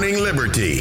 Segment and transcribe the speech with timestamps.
[0.00, 0.80] Morning Liberty.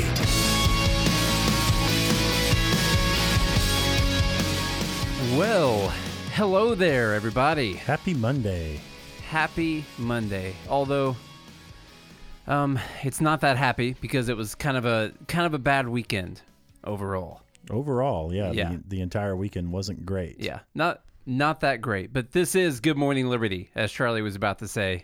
[5.37, 5.89] Well,
[6.31, 7.73] hello there, everybody.
[7.73, 8.79] Happy Monday.
[9.27, 10.55] Happy Monday.
[10.69, 11.17] Although,
[12.47, 15.89] um, it's not that happy because it was kind of a kind of a bad
[15.89, 16.41] weekend
[16.85, 17.41] overall.
[17.69, 18.69] Overall, yeah, Yeah.
[18.69, 20.39] The, the entire weekend wasn't great.
[20.39, 22.13] Yeah, not not that great.
[22.13, 25.03] But this is Good Morning Liberty, as Charlie was about to say.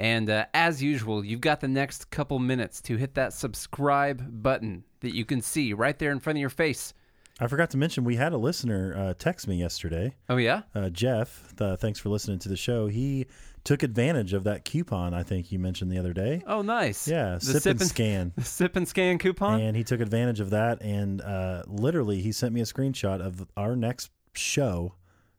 [0.00, 4.82] And uh, as usual, you've got the next couple minutes to hit that subscribe button
[5.00, 6.94] that you can see right there in front of your face.
[7.38, 10.14] I forgot to mention we had a listener uh, text me yesterday.
[10.30, 12.86] Oh yeah, Uh, Jeff, uh, thanks for listening to the show.
[12.86, 13.26] He
[13.62, 16.42] took advantage of that coupon I think you mentioned the other day.
[16.46, 17.06] oh nice.
[17.06, 18.32] Yeah, the sip, and scan.
[18.36, 19.60] the sip and scan coupon.
[19.60, 23.46] And he took advantage of that, and uh, literally he sent me a screenshot of
[23.56, 24.94] our next show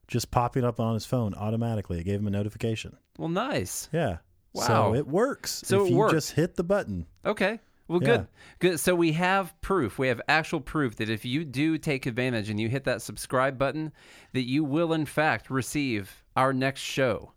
[0.07, 1.99] just popping up on his phone automatically.
[1.99, 2.97] It gave him a notification.
[3.17, 3.89] well, nice.
[3.91, 4.17] Yeah.
[4.53, 4.63] Wow.
[4.67, 5.61] So it works.
[5.65, 6.13] So if it you worked.
[6.13, 7.05] just hit the button.
[7.25, 7.59] Okay.
[7.87, 8.07] Well, Yeah.
[8.07, 8.27] good.
[8.59, 8.79] Good.
[8.79, 9.97] So we have proof.
[9.99, 13.57] We have actual proof that if you do take advantage and you hit that subscribe
[13.57, 13.91] button,
[14.33, 17.33] that you will in fact receive our next show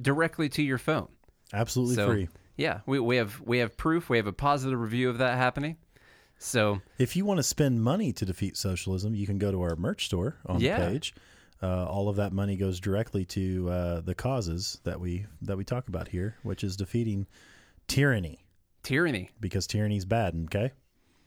[0.00, 1.08] directly to your phone.
[1.52, 2.28] Absolutely So free.
[2.56, 4.08] yeah, we, we have we have proof.
[4.10, 5.76] We have a positive review of that happening.
[6.38, 9.76] So If you want to spend money to defeat socialism, you can go to our
[9.76, 10.80] merch store on Yeah.
[10.84, 11.14] the page.
[11.64, 15.64] Uh, all of that money goes directly to uh, the causes that we that we
[15.64, 17.26] talk about here, which is defeating
[17.88, 18.38] tyranny
[18.82, 19.30] tyranny.
[19.40, 20.34] because tyranny's bad.
[20.46, 20.72] Okay,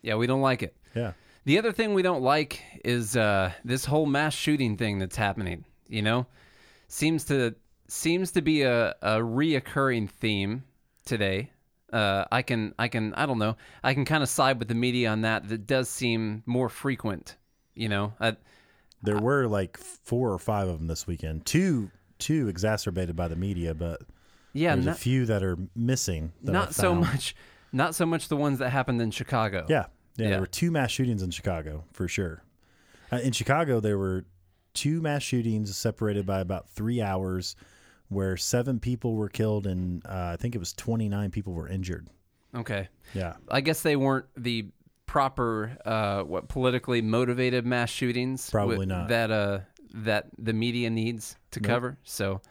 [0.04, 0.76] Yeah, we don't like it.
[0.96, 1.14] yeah,
[1.46, 5.66] The other thing we don't like is uh, this whole mass shooting thing that's happening.
[5.88, 6.28] You know,
[6.88, 7.56] seems to
[7.88, 10.64] seems to be a, a reoccurring theme
[11.06, 11.52] today.
[11.92, 13.56] Uh, I can I can I don't know.
[13.84, 15.48] I can kind of side with the media on that.
[15.50, 17.38] That does seem more frequent.
[17.74, 18.36] You know, I,
[19.02, 21.46] there were like four or five of them this weekend.
[21.46, 24.02] Two two exacerbated by the media, but
[24.54, 26.32] yeah, there's not, a few that are missing.
[26.44, 27.36] That not so much.
[27.74, 29.66] Not so much the ones that happened in Chicago.
[29.68, 29.88] Yeah.
[30.16, 30.30] yeah, Yeah.
[30.32, 32.42] There were two mass shootings in Chicago for sure.
[33.12, 34.26] Uh, in Chicago, there were
[34.74, 37.56] two mass shootings separated by about three hours,
[38.08, 41.68] where seven people were killed and uh, I think it was twenty nine people were
[41.68, 42.08] injured.
[42.56, 42.88] Okay.
[43.14, 44.68] Yeah, I guess they weren't the
[45.08, 48.50] proper uh, what politically motivated mass shootings.
[48.50, 49.10] Probably wi- not.
[49.10, 49.60] that uh
[49.94, 51.98] that the media needs to cover.
[52.04, 52.42] So,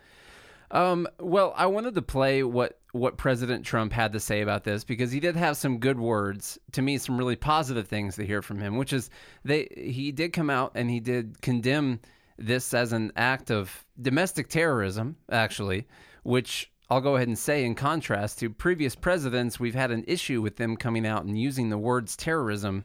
[0.70, 4.82] um, well, I wanted to play what what President Trump had to say about this
[4.82, 8.42] because he did have some good words to me, some really positive things to hear
[8.42, 8.76] from him.
[8.76, 9.10] Which is
[9.44, 12.00] they he did come out and he did condemn
[12.38, 15.86] this as an act of domestic terrorism, actually,
[16.22, 20.40] which I'll go ahead and say, in contrast to previous presidents, we've had an issue
[20.40, 22.84] with them coming out and using the words terrorism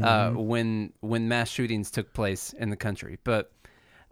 [0.00, 3.18] uh, when when mass shootings took place in the country.
[3.24, 3.52] But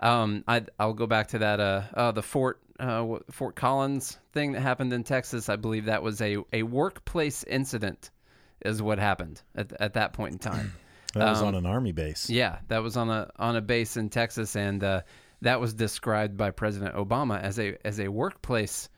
[0.01, 4.53] um, I, I'll go back to that uh, uh, the Fort uh, Fort Collins thing
[4.53, 5.49] that happened in Texas.
[5.49, 8.11] I believe that was a, a workplace incident,
[8.65, 10.73] is what happened at, at that point in time.
[11.15, 12.29] that was Um, on an army base.
[12.29, 15.03] Yeah, that was on a on a base in Texas, and uh,
[15.43, 18.89] that was described by President Obama as a as a workplace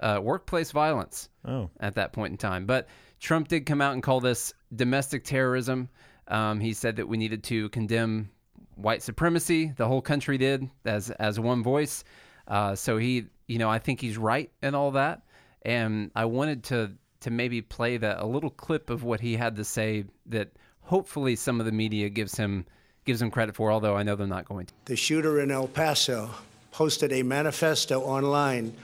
[0.00, 2.66] uh, workplace violence Oh, at that point in time.
[2.66, 2.88] But
[3.20, 5.88] Trump did come out and call this domestic terrorism.
[6.28, 8.30] Um, he said that we needed to condemn
[8.74, 9.72] white supremacy.
[9.76, 12.04] The whole country did as as one voice.
[12.46, 15.22] Uh, so he, you know, I think he's right in all that.
[15.62, 19.56] And I wanted to to maybe play that a little clip of what he had
[19.56, 22.64] to say that hopefully some of the media gives him
[23.04, 23.72] gives him credit for.
[23.72, 24.74] Although I know they're not going to.
[24.84, 26.30] The shooter in El Paso
[26.72, 28.74] posted a manifesto online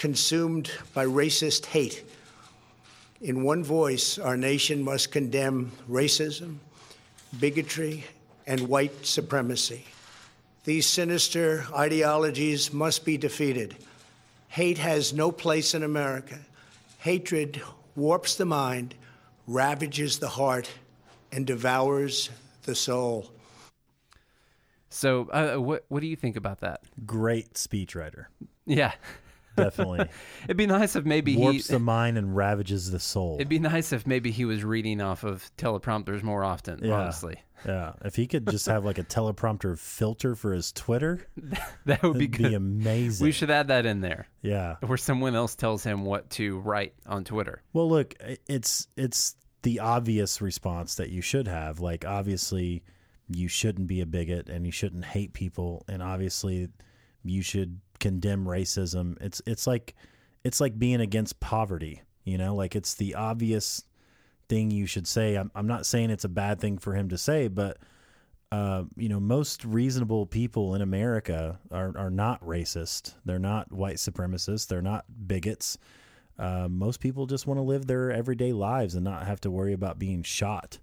[0.00, 2.02] consumed by racist hate.
[3.20, 6.56] In one voice, our nation must condemn racism,
[7.38, 8.06] bigotry,
[8.46, 9.84] and white supremacy.
[10.64, 13.76] These sinister ideologies must be defeated.
[14.48, 16.38] Hate has no place in America.
[17.00, 17.60] Hatred
[17.94, 18.94] warps the mind,
[19.46, 20.70] ravages the heart,
[21.30, 22.30] and devours
[22.62, 23.30] the soul.
[24.88, 26.80] So uh, what what do you think about that?
[27.04, 28.26] great speechwriter.
[28.64, 28.92] Yeah,
[29.56, 30.08] Definitely
[30.44, 31.72] it'd be nice if maybe warps he.
[31.72, 33.36] the mind and ravages the soul.
[33.36, 36.80] It'd be nice if maybe he was reading off of teleprompters more often.
[36.82, 36.94] Yeah.
[36.94, 41.26] Honestly, yeah, if he could just have like a teleprompter filter for his Twitter,
[41.86, 42.48] that would be good.
[42.50, 43.24] be amazing.
[43.24, 44.76] we should add that in there, yeah.
[44.80, 47.62] where someone else tells him what to write on Twitter.
[47.72, 48.14] Well, look,
[48.46, 51.80] it's it's the obvious response that you should have.
[51.80, 52.82] Like, obviously,
[53.28, 56.68] you shouldn't be a bigot and you shouldn't hate people, and obviously,
[57.24, 59.16] you should condemn racism.
[59.20, 59.94] It's it's like
[60.44, 62.02] it's like being against poverty.
[62.24, 63.84] You know, like it's the obvious
[64.48, 65.36] thing you should say.
[65.36, 67.78] I'm I'm not saying it's a bad thing for him to say, but
[68.52, 73.14] uh, you know, most reasonable people in America are are not racist.
[73.24, 74.66] They're not white supremacists.
[74.66, 75.78] They're not bigots.
[76.38, 79.74] Uh, most people just want to live their everyday lives and not have to worry
[79.74, 80.78] about being shot.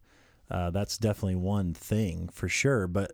[0.49, 2.87] Uh, that's definitely one thing for sure.
[2.87, 3.13] But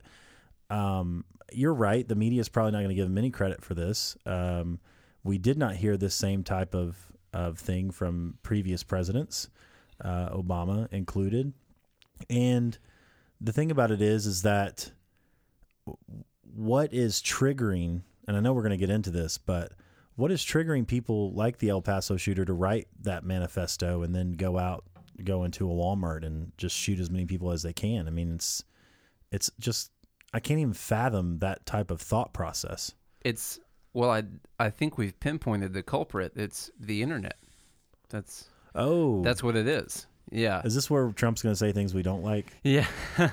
[0.70, 1.24] um,
[1.56, 2.08] you're right.
[2.08, 4.18] The media is probably not going to give them any credit for this.
[4.26, 4.80] Um,
[5.24, 6.98] we did not hear this same type of,
[7.34, 9.50] of thing from previous presidents,
[10.04, 11.54] uh, Obama included.
[12.30, 12.78] And
[13.40, 14.92] the thing about it is, is that
[16.56, 19.74] what is triggering, and I know we're going to get into this, but
[20.16, 24.34] what is triggering people like the El Paso shooter to write that manifesto and then
[24.34, 24.84] go out,
[25.24, 28.08] go into a Walmart and just shoot as many people as they can?
[28.08, 28.64] I mean, it's
[29.32, 29.92] it's just
[30.34, 32.94] I can't even fathom that type of thought process.
[33.22, 33.60] It's
[33.94, 34.24] well, I
[34.60, 36.34] I think we've pinpointed the culprit.
[36.36, 37.38] It's the internet.
[38.10, 40.08] That's Oh, that's what it is.
[40.32, 40.62] Yeah.
[40.64, 42.48] is this where Trump's going to say things we don't like?
[42.64, 42.88] Yeah,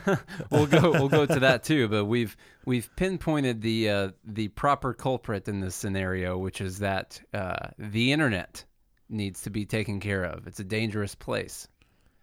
[0.51, 0.91] we'll go.
[0.91, 1.89] We'll go to that too.
[1.89, 2.37] But we've
[2.67, 8.13] we've pinpointed the uh, the proper culprit in this scenario, which is that uh, the
[8.13, 8.65] internet
[9.09, 10.47] needs to be taken care of.
[10.47, 11.69] It's a dangerous place.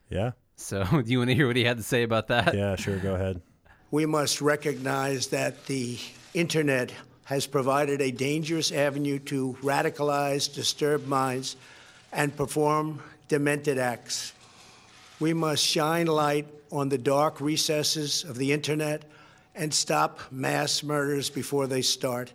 [0.09, 2.53] Yeah, So, do you want to hear what he had to say about that?
[2.55, 3.41] yeah, sure, go ahead.
[3.89, 5.97] We must recognize that the
[6.33, 6.91] internet
[7.23, 11.55] has provided a dangerous avenue to radicalize disturbed minds
[12.11, 14.33] and perform demented acts.
[15.21, 19.03] We must shine light on the dark recesses of the internet
[19.55, 22.33] and stop mass murders before they start.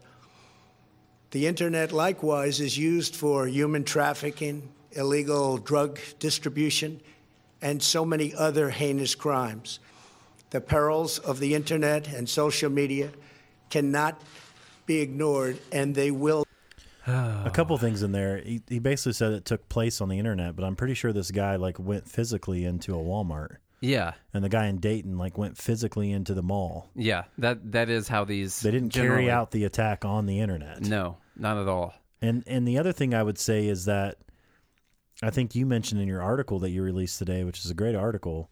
[1.33, 7.01] The internet, likewise, is used for human trafficking, illegal drug distribution,
[7.61, 9.81] and so many other heinous crimes.
[10.53, 13.11] The perils of the internet and social media
[13.71, 14.21] cannot
[14.87, 16.45] be ignored, and they will.
[17.07, 18.39] A couple things in there.
[18.39, 21.31] He, he basically said it took place on the internet, but I'm pretty sure this
[21.33, 25.59] guy like went physically into a Walmart, Yeah, and the guy in Dayton like went
[25.59, 26.89] physically into the mall.
[26.95, 27.25] yeah.
[27.39, 28.61] That that is how these.
[28.61, 30.83] They didn't carry out the attack on the internet.
[30.83, 31.93] No, not at all.
[32.21, 34.19] And and the other thing I would say is that
[35.23, 37.97] I think you mentioned in your article that you released today, which is a great
[37.97, 38.49] article.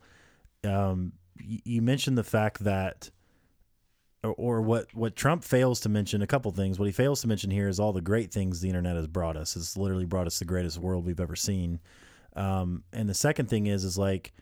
[0.64, 3.10] Um, y- you mentioned the fact that,
[4.22, 6.78] or, or what what Trump fails to mention, a couple things.
[6.78, 9.37] What he fails to mention here is all the great things the internet has brought
[9.37, 9.56] us.
[9.56, 11.81] It's literally brought us the greatest world we've ever seen.
[12.37, 14.32] Um, and the second thing is is like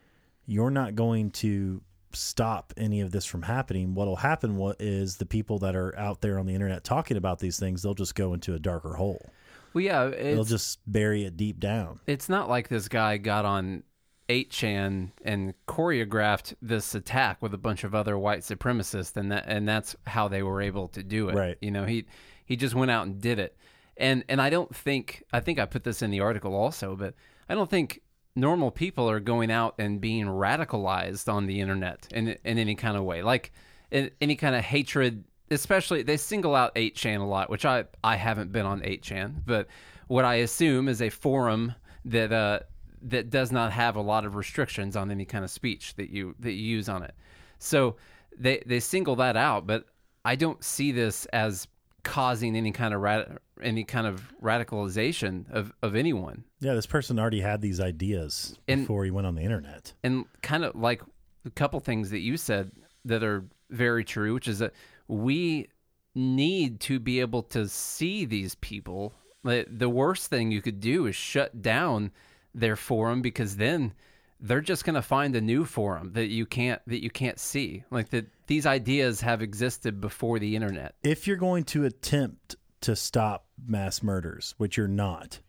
[0.47, 3.95] you're not going to stop any of this from happening.
[3.95, 7.39] What'll happen what is the people that are out there on the internet talking about
[7.39, 9.31] these things, they'll just go into a darker hole.
[9.75, 10.09] Well, yeah.
[10.09, 12.00] They'll just bury it deep down.
[12.06, 13.83] it's not like this guy got on
[14.29, 19.67] 8chan and choreographed this attack with a bunch of other white supremacists and that and
[19.67, 21.35] that's how they were able to do it.
[21.35, 21.59] Right.
[21.61, 22.07] You know, he
[22.45, 23.57] he just went out and did it.
[23.97, 27.15] And and I don't think I think I put this in the article also, but
[27.49, 28.03] I don't think
[28.37, 32.97] normal people are going out and being radicalized on the internet in in any kind
[32.97, 33.23] of way.
[33.23, 33.53] Like
[33.91, 38.17] in, any kind of hatred especially they single out 8chan a lot, which I I
[38.17, 39.69] haven't been on 8chan, but
[40.07, 41.75] what I assume is a forum
[42.05, 42.61] that uh
[43.03, 46.35] that does not have a lot of restrictions on any kind of speech that you
[46.41, 47.15] that you use on it.
[47.59, 47.97] So
[48.39, 49.85] they they single that out, but
[50.25, 51.67] I don't see this as
[52.05, 56.45] causing any kind of rad, any kind of radicalization of, of anyone.
[56.61, 59.93] Yeah, this person already had these ideas And- before he went on the internet.
[60.03, 61.03] And kind of like
[61.45, 62.71] a couple things that you said
[63.05, 64.73] that are very true, which is that
[65.09, 65.69] we
[66.15, 69.12] need to be able to see these people.
[69.45, 72.11] The worst thing you could do is shut down
[72.55, 73.93] their forum because then
[74.40, 77.85] they're just going to find a new forum that you can't that you can't see.
[77.90, 80.95] Like that these ideas have existed before the internet.
[81.02, 85.40] If you're going to attempt to stop mass murders, which you're not,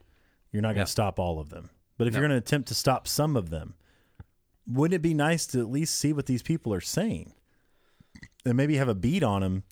[0.51, 0.85] you're not going Yeah.
[0.85, 1.69] to stop all of them.
[1.97, 2.19] But if No.
[2.19, 3.75] you're going to attempt to stop some of them,
[4.65, 7.33] wouldn't it be nice to at least see what these people are saying
[8.45, 9.63] and maybe have a beat on them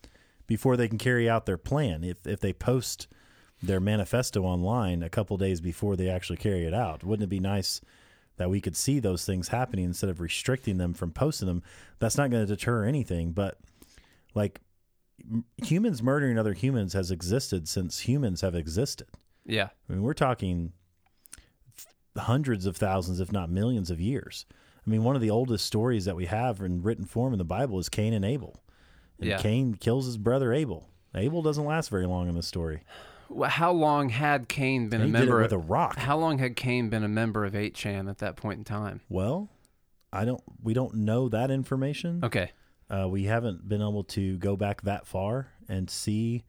[0.45, 2.03] before they can carry out their plan?
[2.03, 3.07] If if they post
[3.61, 7.39] their manifesto online a couple days before they actually carry it out, wouldn't it be
[7.39, 7.81] nice?
[8.37, 11.63] that we could see those things happening instead of restricting them from posting them.
[11.99, 13.31] That's not going to deter anything.
[13.31, 13.57] But
[14.33, 14.61] like
[15.57, 19.07] humans murdering other humans has existed since humans have existed.
[19.45, 19.69] Yeah.
[19.89, 20.73] I mean, we're talking
[22.15, 24.45] hundreds of thousands, if not millions of years.
[24.85, 27.45] I mean, one of the oldest stories that we have in written form in the
[27.45, 28.61] Bible is Cain and Abel.
[29.19, 29.39] And Yeah.
[29.39, 30.87] Cain kills his brother Abel.
[31.15, 32.83] Abel doesn't last very long in the story.
[33.47, 35.97] How long had Cain been a member of the rock.
[35.97, 39.01] How long had Cain been a member of 8chan at that point in time?
[39.09, 39.49] Well,
[40.13, 40.41] I don't.
[40.63, 42.21] We don't know that information.
[42.23, 42.51] Okay.
[42.89, 46.45] Uh, we haven't been able to go back that far and see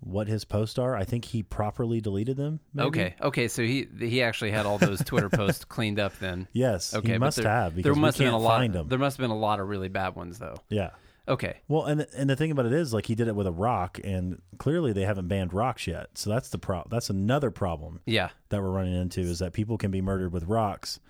[0.00, 0.96] what his posts are.
[0.96, 2.60] I think he properly deleted them.
[2.74, 2.88] maybe.
[2.88, 3.14] Okay.
[3.20, 3.48] Okay.
[3.48, 6.48] So he he actually had all those Twitter posts cleaned up then.
[6.52, 7.12] Yes, Okay.
[7.12, 8.88] he must there, have there must have been a lot.
[8.88, 10.56] There must have been a lot of really bad ones though.
[10.68, 10.90] Yeah,
[11.28, 11.58] Okay.
[11.68, 14.00] Well, and and the thing about it is, like he did it with a rock,
[14.02, 16.10] and clearly they haven't banned rocks yet.
[16.16, 16.84] So that's the pro.
[16.90, 18.30] That's another problem Yeah.
[18.48, 21.00] that we're running into is that people can be murdered with rocks,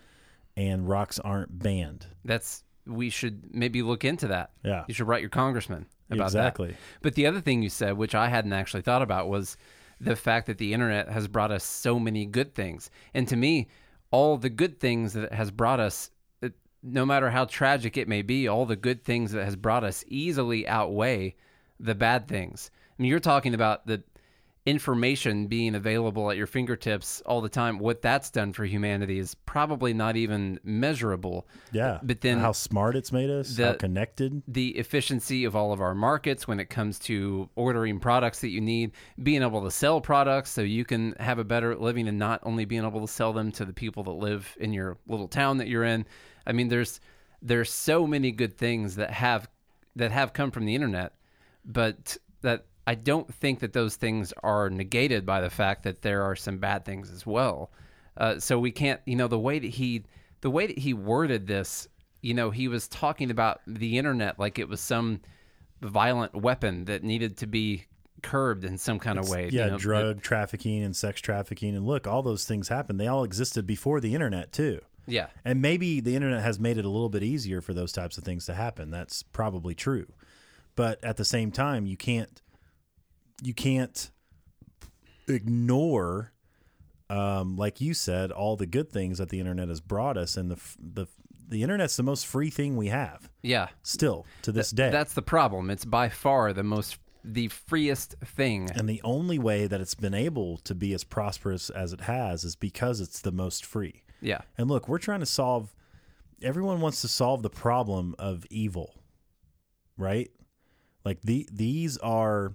[0.57, 2.07] and rocks aren't banned.
[2.25, 4.51] That's we should maybe look into that.
[4.65, 4.85] Yeah.
[4.89, 6.69] You should write your congressman about Exactly.
[6.69, 6.73] that.
[6.73, 6.99] Exactly.
[7.03, 9.57] But the other thing you said, which I hadn't actually thought about, was
[10.01, 12.91] the fact that the internet has brought us so many good things.
[13.13, 13.69] And to me,
[14.11, 16.11] all the good things that it has brought us,
[16.83, 20.05] no matter how tragic it may be, all the good things that has brought us
[20.09, 21.35] easily outweigh
[21.81, 22.71] the bad things.
[22.99, 24.03] I mean, you're talking about the
[24.67, 27.79] information being available at your fingertips all the time.
[27.79, 31.47] What that's done for humanity is probably not even measurable.
[31.73, 32.01] Yeah.
[32.03, 34.43] But then how smart it's made us, how the- connected.
[34.47, 38.61] the efficiency of all of our markets when it comes to ordering products that you
[38.61, 38.93] need,
[39.23, 42.67] being able to sell products so you can have a better living and not only
[42.67, 45.69] being able to sell them to the people that live in your little town that
[45.69, 46.05] you're in.
[46.49, 47.00] I mean, there's
[47.40, 49.49] there's so many good things that have
[49.95, 51.12] that have come from the internet,
[51.64, 56.23] but that I don't think that those things are negated by the fact that there
[56.23, 57.71] are some bad things as well.
[58.17, 60.05] Uh, so we can't, you know, the way that he
[60.40, 61.87] the way that he worded this,
[62.23, 65.21] you know, he was talking about the internet like it was some
[65.83, 67.85] violent weapon that needed to be
[68.23, 69.49] curbed in some kind of way.
[69.52, 72.99] Yeah, you know, drug trafficking and sex trafficking, and look, all those things happened.
[72.99, 74.81] They all existed before the internet too.
[75.09, 78.19] Yeah, And maybe the internet has made it a little bit easier for those types
[78.19, 78.91] of things to happen.
[78.91, 80.07] That's probably true.
[80.77, 82.41] But at the same time, you can't
[83.43, 84.11] you can't
[85.29, 86.33] ignore
[87.11, 90.50] um, like you said all the good things that the internet has brought us and
[90.50, 91.07] the the
[91.49, 93.69] the internet's the most free thing we have yeah.
[93.83, 94.91] still to this day.
[94.91, 95.71] That's the problem.
[95.71, 98.71] It's by far the most the freest thing.
[98.75, 102.45] and the only way that it's been able to be as prosperous as it has
[102.45, 104.03] is because it's the most free.
[104.21, 104.41] Yeah.
[104.57, 105.75] And look, we're trying to solve
[106.43, 108.95] everyone wants to solve the problem of evil.
[109.97, 110.31] Right?
[111.05, 112.55] Like the these are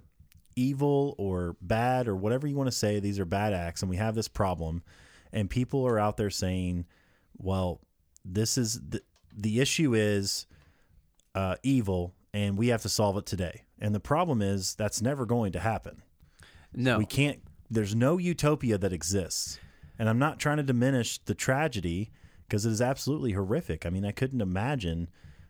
[0.56, 3.96] evil or bad or whatever you want to say, these are bad acts and we
[3.96, 4.82] have this problem
[5.32, 6.86] and people are out there saying,
[7.36, 7.80] well,
[8.24, 9.02] this is the
[9.36, 10.46] the issue is
[11.34, 13.64] uh, evil and we have to solve it today.
[13.80, 16.02] And the problem is that's never going to happen.
[16.72, 16.98] No.
[16.98, 17.40] We can't.
[17.70, 19.58] There's no utopia that exists,
[19.98, 22.10] and I'm not trying to diminish the tragedy
[22.46, 23.86] because it is absolutely horrific.
[23.86, 25.08] I mean, I couldn't imagine,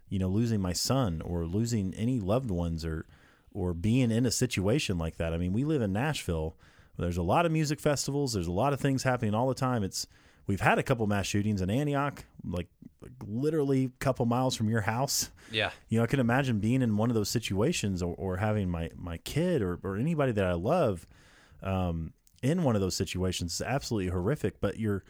[0.08, 3.06] you know, losing my son or losing any loved ones or
[3.52, 5.32] or being in a situation like that.
[5.32, 6.56] I mean, we live in Nashville.
[6.98, 8.32] There's a lot of music festivals.
[8.32, 9.84] There's a lot of things happening all the time.
[9.84, 10.08] It's
[10.46, 12.68] we've had a couple mass shootings in Antioch, like,
[13.00, 15.70] like literally a couple miles from your house yeah.
[15.88, 18.90] you know, I can imagine being in one of those situations or, or having my,
[18.96, 21.06] my kid or, or anybody that I love
[21.62, 22.12] um,
[22.44, 24.60] in one of those situations is absolutely horrific.
[24.60, 25.02] But you're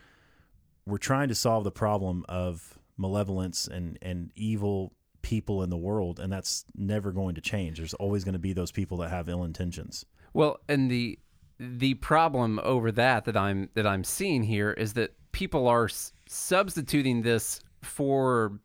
[0.86, 6.20] we're trying to solve the problem of malevolence and, and evil people in the world,
[6.20, 7.78] and that's never going to change.
[7.78, 10.04] There's always going to be those people that have ill intentions.
[10.32, 11.18] Well, and the
[11.58, 16.12] the problem over that that I'm that I'm seeing here is that people are s-
[16.26, 18.60] substituting this for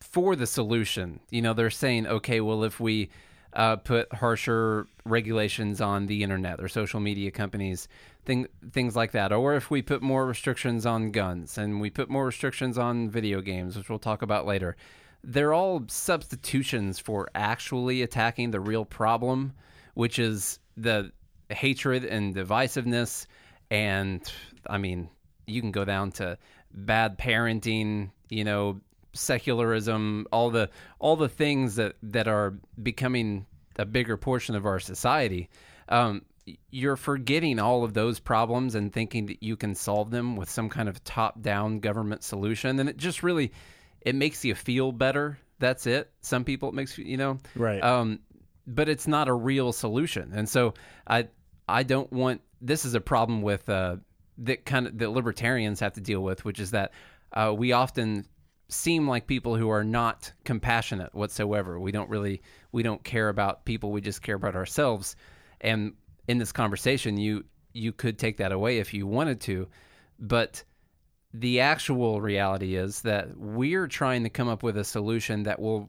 [0.00, 1.20] for the solution.
[1.30, 3.10] You know, they're saying, okay, well, if we
[3.54, 7.88] uh, put harsher regulations on the internet or social media companies,
[8.24, 12.08] thing, things like that, or if we put more restrictions on guns and we put
[12.08, 14.76] more restrictions on video games, which we'll talk about later,
[15.24, 19.52] they're all substitutions for actually attacking the real problem,
[19.94, 21.12] which is the
[21.50, 23.26] hatred and divisiveness.
[23.70, 24.20] And
[24.66, 25.08] I mean,
[25.46, 26.38] you can go down to
[26.72, 28.80] bad parenting, you know,
[29.12, 33.46] secularism, all the all the things that that are becoming
[33.78, 35.48] a bigger portion of our society.
[35.88, 36.22] Um,
[36.70, 40.68] you're forgetting all of those problems and thinking that you can solve them with some
[40.68, 43.52] kind of top-down government solution, and it just really
[44.00, 45.38] it makes you feel better.
[45.60, 46.10] That's it.
[46.20, 47.82] Some people it makes you you know Right.
[47.82, 48.18] um,
[48.66, 50.32] but it's not a real solution.
[50.34, 50.74] And so
[51.06, 51.28] I
[51.68, 53.96] I don't want this is a problem with uh,
[54.38, 56.92] that kind of that libertarians have to deal with, which is that
[57.32, 58.26] uh, we often
[58.72, 61.78] seem like people who are not compassionate whatsoever.
[61.78, 63.92] We don't really we don't care about people.
[63.92, 65.16] We just care about ourselves.
[65.60, 65.94] And
[66.28, 69.68] in this conversation, you you could take that away if you wanted to,
[70.18, 70.62] but
[71.34, 75.88] the actual reality is that we're trying to come up with a solution that will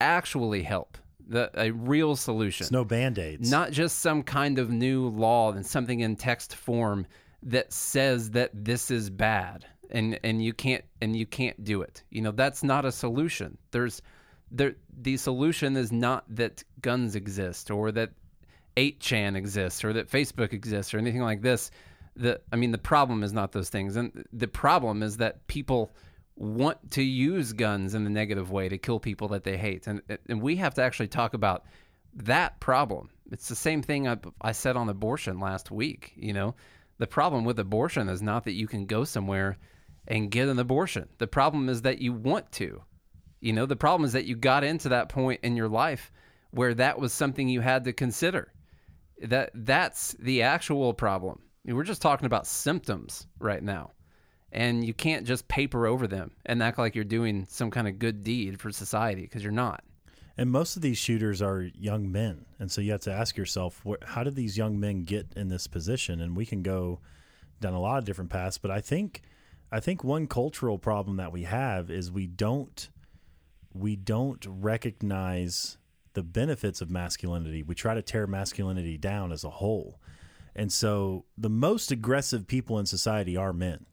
[0.00, 3.50] actually help the a real solution It's no band aids.
[3.50, 7.06] not just some kind of new law and something in text form
[7.44, 12.02] that says that this is bad and and you can't and you can't do it
[12.10, 14.02] you know that's not a solution there's
[14.50, 18.10] there the solution is not that guns exist or that
[18.76, 21.70] 8chan exists or that facebook exists or anything like this
[22.16, 25.94] the i mean the problem is not those things and the problem is that people
[26.36, 29.86] want to use guns in a negative way to kill people that they hate.
[29.86, 31.64] And, and we have to actually talk about
[32.14, 33.10] that problem.
[33.30, 36.12] It's the same thing I, I said on abortion last week.
[36.16, 36.54] You know,
[36.98, 39.58] the problem with abortion is not that you can go somewhere
[40.06, 41.08] and get an abortion.
[41.18, 42.82] The problem is that you want to.
[43.40, 46.10] You know, the problem is that you got into that point in your life
[46.50, 48.52] where that was something you had to consider.
[49.22, 51.40] That that's the actual problem.
[51.64, 53.92] We're just talking about symptoms right now.
[54.52, 57.98] And you can't just paper over them and act like you're doing some kind of
[57.98, 59.82] good deed for society because you're not.
[60.36, 62.44] And most of these shooters are young men.
[62.58, 65.66] And so you have to ask yourself, how did these young men get in this
[65.66, 66.20] position?
[66.20, 67.00] And we can go
[67.60, 69.22] down a lot of different paths, but I think
[69.74, 72.88] I think one cultural problem that we have is we don't
[73.72, 75.78] we don't recognize
[76.12, 77.62] the benefits of masculinity.
[77.64, 80.00] We try to tear masculinity down as a whole.
[80.54, 83.86] And so the most aggressive people in society are men.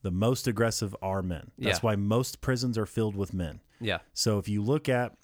[0.00, 1.50] The most aggressive are men.
[1.58, 1.82] That's Yeah.
[1.82, 3.60] why most prisons are filled with men.
[3.78, 3.98] Yeah.
[4.14, 5.14] So if you look at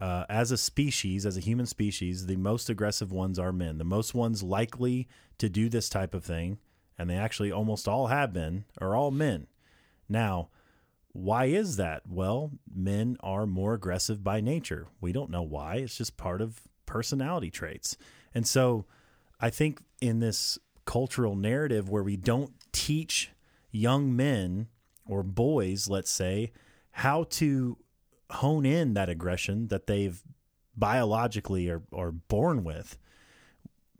[0.00, 3.78] uh, as a species, as a human species, the most aggressive ones are men.
[3.78, 6.58] The most ones likely to do this type of thing,
[6.98, 9.46] and they actually almost all have been, are all men.
[10.08, 10.48] Now,
[11.12, 12.02] why is that?
[12.06, 14.88] Well, men are more aggressive by nature.
[15.00, 15.76] We don't know why.
[15.76, 17.96] It's just part of personality traits.
[18.34, 18.84] And so
[19.40, 23.30] I think in this cultural narrative where we don't teach
[23.70, 24.68] young men
[25.06, 26.52] or boys, let's say,
[26.92, 27.78] how to
[28.30, 30.22] hone in that aggression that they've
[30.76, 32.98] biologically are, are born with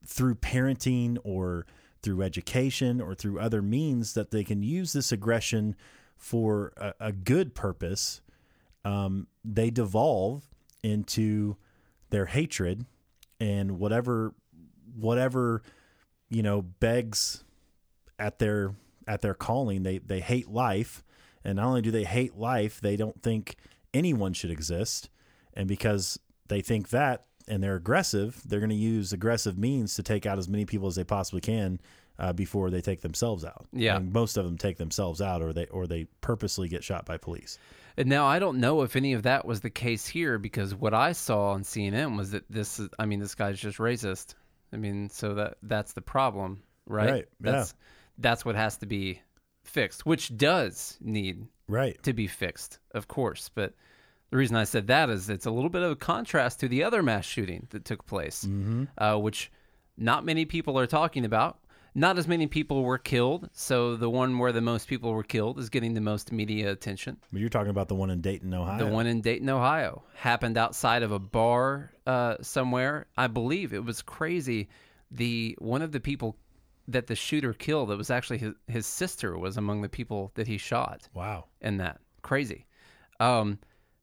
[0.05, 1.67] through parenting or
[2.07, 5.75] through education or through other means that they can use this aggression
[6.17, 8.21] for a, a good purpose,
[8.85, 10.45] um, they devolve
[10.85, 11.57] into
[12.11, 12.87] their hatred
[13.41, 14.35] and whatever
[14.95, 15.63] whatever
[16.31, 17.43] you know begs
[18.21, 18.77] at their
[19.09, 19.83] at their calling.
[19.83, 21.03] They they hate life
[21.45, 23.57] and not only do they hate life they don't think
[23.93, 25.11] anyone should exist.
[25.55, 30.03] And because they think that and they're aggressive they're going to use aggressive means to
[30.03, 31.81] take out as many people as they possibly can
[32.19, 33.97] uh, before they take themselves out Yeah.
[33.97, 37.17] and most of them take themselves out or they or they purposely get shot by
[37.19, 37.59] police
[37.99, 40.93] And now I don't know if any of that was the case here because what
[40.95, 44.35] I saw on CNN was that this is I mean this guy's just racist.
[44.73, 47.11] I mean so that that's the problem, right?
[47.11, 47.53] Right, yeah.
[47.53, 47.75] That's
[48.19, 49.21] that's what has to be
[49.65, 53.75] fixed, which does need right to be fixed, of course, but
[54.31, 56.83] the reason I said that is it's a little bit of a contrast to the
[56.83, 58.47] other mass shooting that took place,
[58.99, 59.51] uh, which
[59.97, 61.59] not many people are talking about.
[61.99, 65.59] Not as many people were killed, so the one where the most people were killed
[65.59, 67.17] is getting the most media attention.
[67.33, 70.59] but you're talking about the one in dayton ohio The one in Dayton, Ohio, happened
[70.59, 73.07] outside of a bar uh, somewhere.
[73.17, 74.69] I believe it was crazy.
[75.11, 76.37] The one of the people
[76.89, 80.47] that the shooter killed, it was actually his, his sister was among the people that
[80.47, 81.99] he shot wow and that.
[82.21, 82.67] Crazy.
[83.21, 83.59] Um,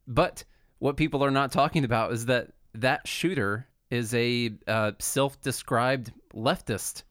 [0.08, 0.44] but
[0.80, 7.04] what people are not talking about is that that shooter is a uh, self-described leftist.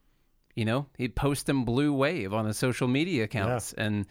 [0.55, 4.05] You know, he posts them blue wave on his social media accounts and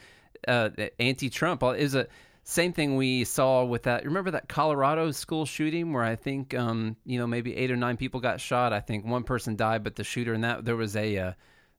[0.48, 2.08] uh, anti-Trump is a
[2.44, 4.04] same thing we saw with that.
[4.04, 7.96] Remember that Colorado school shooting where I think um, you know maybe eight or nine
[7.96, 8.72] people got shot.
[8.72, 11.32] I think one person died, but the shooter and that there was a uh,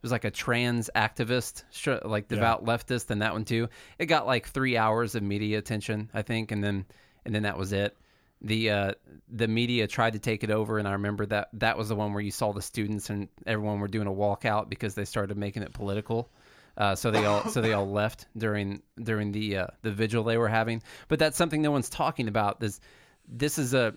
[0.03, 3.69] was like a trans activist, sh- like devout leftist, and that one too.
[3.97, 6.85] It got like three hours of media attention, I think, and then
[7.25, 7.97] and then that was it.
[8.41, 8.91] The uh,
[9.29, 12.13] the media tried to take it over, and I remember that that was the one
[12.13, 15.63] where you saw the students and everyone were doing a walkout because they started making
[15.63, 16.29] it political.
[16.75, 20.37] Uh, so they all so they all left during during the uh, the vigil they
[20.37, 20.83] were having.
[21.07, 22.59] But that's something no one's talking about.
[22.59, 22.81] This
[23.27, 23.95] this is a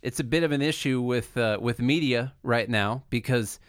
[0.00, 3.60] it's a bit of an issue with uh, with media right now because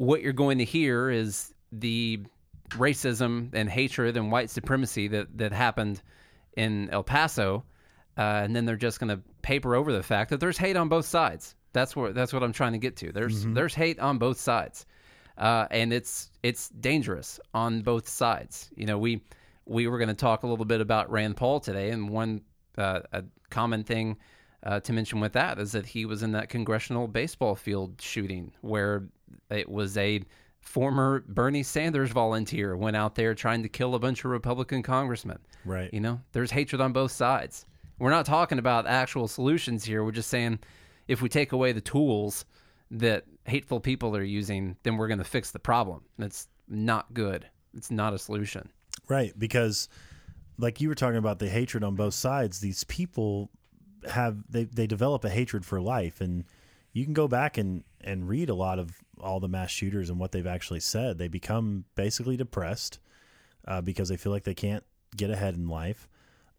[0.00, 2.20] what you're going to hear is the
[2.70, 6.00] racism and hatred and white supremacy that that happened
[6.56, 7.64] in El Paso,
[8.16, 10.88] uh, and then they're just going to paper over the fact that there's hate on
[10.88, 11.54] both sides.
[11.74, 13.12] That's what that's what I'm trying to get to.
[13.12, 14.86] There's there's hate on both sides,
[15.36, 18.70] uh, and it's it's dangerous on both sides.
[18.74, 19.20] You know, we
[19.66, 22.40] we were going to talk a little bit about Rand Paul today, and one
[22.78, 24.16] uh, a common thing
[24.62, 28.52] uh, to mention with that is that he was in that congressional baseball field shooting
[28.62, 29.04] where
[29.50, 30.22] it was a
[30.60, 35.38] former Bernie Sanders volunteer went out there trying to kill a bunch of Republican congressmen.
[35.64, 35.92] Right.
[35.92, 37.66] You know, there's hatred on both sides.
[37.98, 40.04] We're not talking about actual solutions here.
[40.04, 40.58] We're just saying
[41.08, 42.44] if we take away the tools
[42.90, 46.02] that hateful people are using, then we're going to fix the problem.
[46.18, 47.46] That's not good.
[47.74, 48.70] It's not a solution.
[49.08, 49.88] Right, because
[50.58, 53.50] like you were talking about the hatred on both sides, these people
[54.08, 56.44] have they they develop a hatred for life and
[56.92, 60.18] you can go back and and read a lot of all the mass shooters and
[60.18, 61.18] what they've actually said.
[61.18, 62.98] They become basically depressed
[63.68, 64.84] uh, because they feel like they can't
[65.16, 66.08] get ahead in life.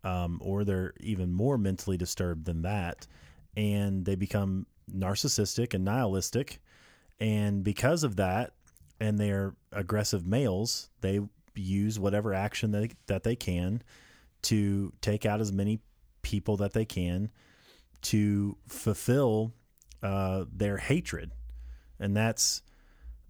[0.04, 3.08] um, or they're even more mentally disturbed than that,
[3.56, 6.60] and they become narcissistic and nihilistic.
[7.20, 8.54] And because of that,
[9.00, 11.20] and they're aggressive males, they
[11.56, 13.82] use whatever action that, that they can
[14.44, 15.80] to take out as many
[16.22, 17.30] people that they can
[18.04, 19.54] to fulfill
[20.04, 21.32] uh, their hatred,
[22.00, 22.62] and that's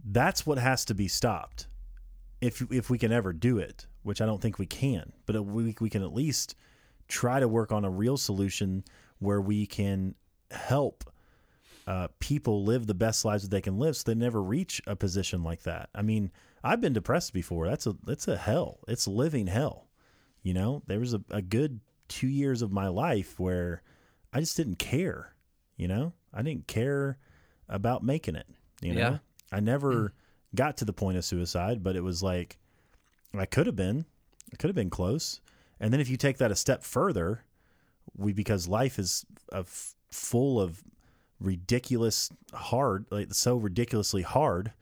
[0.04, 1.68] that's what has to be stopped.
[2.40, 5.76] If if we can ever do it, which I don't think we can, but we
[5.80, 6.56] we can at least
[7.08, 8.84] try to work on a real solution
[9.20, 10.16] where we can
[10.50, 11.04] help
[11.88, 14.96] uh, people live the best lives that they can live, so they never reach a
[14.96, 15.90] position like that.
[15.96, 16.32] I mean,
[16.64, 17.68] I've been depressed before.
[17.68, 18.80] That's a that's a hell.
[18.88, 19.88] It's living hell.
[20.44, 23.82] You know, there was a, a good two years of my life where
[24.32, 25.36] I just didn't care.
[25.76, 27.18] You know, I didn't care
[27.68, 28.48] about making it.
[28.82, 29.18] You know, Yeah.
[29.52, 30.12] I never mm.
[30.56, 32.58] got to the point of suicide, but it was like
[33.34, 34.06] I could have been.
[34.52, 35.40] I could have been close.
[35.80, 37.44] And then if you take that a step further,
[38.16, 40.84] we because life is a f- full of
[41.40, 44.74] ridiculous hard, like so ridiculously hard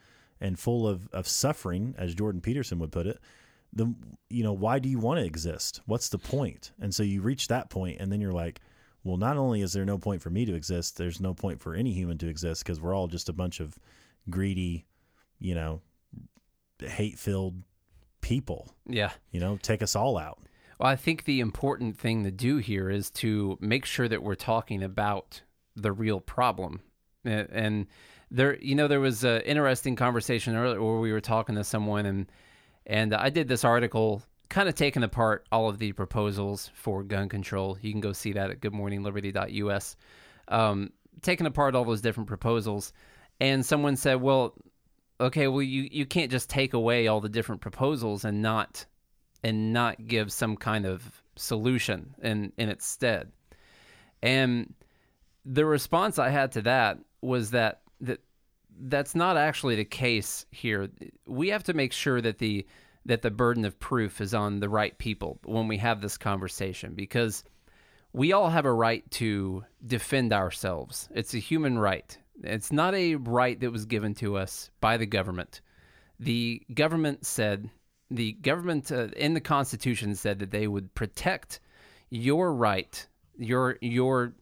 [0.41, 3.19] and full of, of suffering, as Jordan Peterson would put it,
[3.71, 3.95] then
[4.29, 5.81] you know, why do you want to exist?
[5.85, 6.71] What's the point?
[6.81, 8.61] And so you reach that point and then you're like,
[9.03, 11.73] well, not only is there no point for me to exist, there's no point for
[11.73, 13.77] any human to exist because we're all just a bunch of
[14.29, 14.85] greedy,
[15.39, 15.81] you know,
[16.79, 17.63] hate filled
[18.21, 18.73] people.
[18.85, 19.11] Yeah.
[19.31, 20.39] You know, take us all out.
[20.79, 24.35] Well, I think the important thing to do here is to make sure that we're
[24.35, 25.41] talking about
[25.75, 26.81] the real problem.
[27.25, 27.87] And
[28.31, 32.05] there, you know, there was an interesting conversation earlier where we were talking to someone,
[32.05, 32.31] and
[32.85, 37.29] and I did this article, kind of taking apart all of the proposals for gun
[37.29, 37.77] control.
[37.81, 39.95] You can go see that at GoodMorningLiberty.us.
[40.47, 42.93] Um, taking apart all those different proposals,
[43.39, 44.55] and someone said, "Well,
[45.21, 48.85] okay, well, you you can't just take away all the different proposals and not."
[49.43, 53.31] and not give some kind of solution in in its stead.
[54.21, 54.73] And
[55.45, 58.19] the response I had to that was that that
[58.81, 60.89] that's not actually the case here.
[61.25, 62.65] We have to make sure that the
[63.09, 66.93] that the burden of proof is on the right people when we have this conversation
[66.93, 67.43] because
[68.13, 71.09] we all have a right to defend ourselves.
[71.15, 72.15] It's a human right.
[72.43, 75.61] It's not a right that was given to us by the government.
[76.19, 77.71] The government said
[78.11, 81.61] the government uh, in the Constitution said that they would protect
[82.11, 83.07] your right,
[83.39, 84.33] your your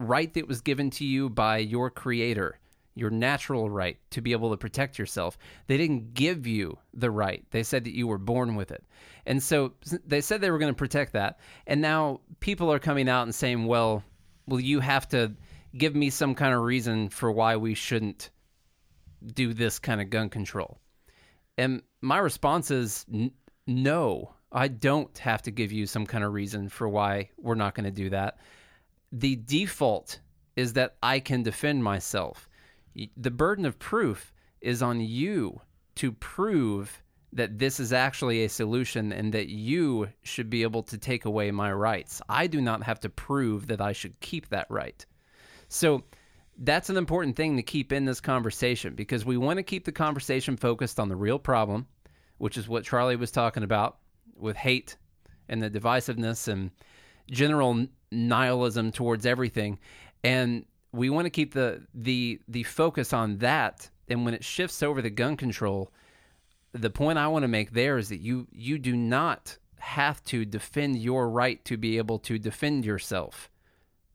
[0.00, 2.58] right that was given to you by your Creator,
[2.96, 5.38] your natural right to be able to protect yourself.
[5.66, 7.44] They didn't give you the right.
[7.50, 8.82] They said that you were born with it,
[9.26, 11.38] and so they said they were going to protect that.
[11.66, 14.02] And now people are coming out and saying, "Well,
[14.48, 15.32] well, you have to
[15.76, 18.30] give me some kind of reason for why we shouldn't
[19.24, 20.80] do this kind of gun control."
[21.58, 23.32] And my response is n-
[23.66, 27.74] no, I don't have to give you some kind of reason for why we're not
[27.74, 28.38] going to do that.
[29.12, 30.20] The default
[30.56, 32.48] is that I can defend myself.
[33.16, 35.60] The burden of proof is on you
[35.96, 40.96] to prove that this is actually a solution and that you should be able to
[40.96, 42.22] take away my rights.
[42.28, 45.04] I do not have to prove that I should keep that right.
[45.68, 46.04] So
[46.58, 49.92] that's an important thing to keep in this conversation because we want to keep the
[49.92, 51.86] conversation focused on the real problem,
[52.38, 53.98] which is what Charlie was talking about
[54.36, 54.96] with hate
[55.48, 56.70] and the divisiveness and
[57.30, 59.78] general nihilism towards everything.
[60.24, 63.90] And we want to keep the the the focus on that.
[64.08, 65.90] And when it shifts over to gun control,
[66.72, 70.44] the point I want to make there is that you you do not have to
[70.44, 73.50] defend your right to be able to defend yourself.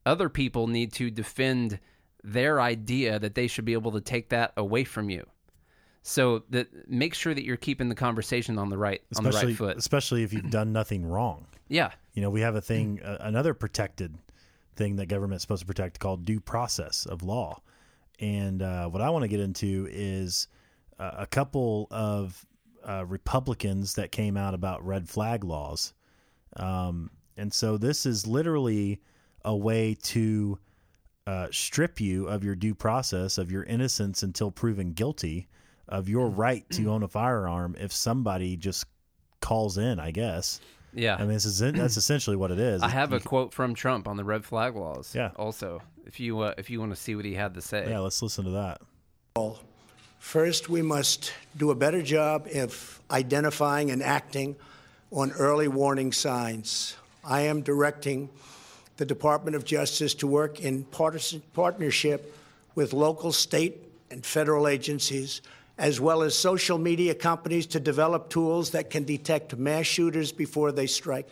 [0.04, 1.78] Other people need to defend
[2.24, 5.26] their idea that they should be able to take that away from you.
[6.02, 9.56] So that make sure that you're keeping the conversation on the right on the right
[9.56, 9.76] foot.
[9.76, 11.46] especially if you've done nothing wrong.
[11.68, 11.92] Yeah.
[12.14, 14.18] You know, we have a thing, uh, another protected
[14.74, 17.60] thing that government's supposed to protect called due process of law.
[18.20, 20.48] And uh, what I want to get into is
[20.98, 22.44] uh, a couple of
[22.86, 25.92] uh, Republicans that came out about red flag laws.
[26.56, 29.00] Um, and so this is literally
[29.44, 30.58] a way to
[31.26, 35.48] uh, strip you of your due process, of your innocence until proven guilty,
[35.88, 38.86] of your right to own a firearm if somebody just
[39.40, 40.60] calls in, I guess.
[40.94, 41.16] Yeah.
[41.16, 42.82] I mean, this is that's essentially what it is.
[42.82, 45.14] I have a quote from Trump on the red flag laws.
[45.14, 45.30] Yeah.
[45.36, 47.88] Also, if you uh, if you want to see what he had to say.
[47.88, 47.98] yeah.
[48.00, 48.80] Let's listen to that.
[50.18, 54.54] First, we must do a better job of identifying and acting
[55.10, 56.96] on early warning signs.
[57.24, 58.28] I am directing
[58.98, 62.36] the Department of Justice to work in partisan, partnership
[62.74, 63.78] with local, state,
[64.10, 65.42] and federal agencies,
[65.82, 70.70] as well as social media companies, to develop tools that can detect mass shooters before
[70.70, 71.28] they strike.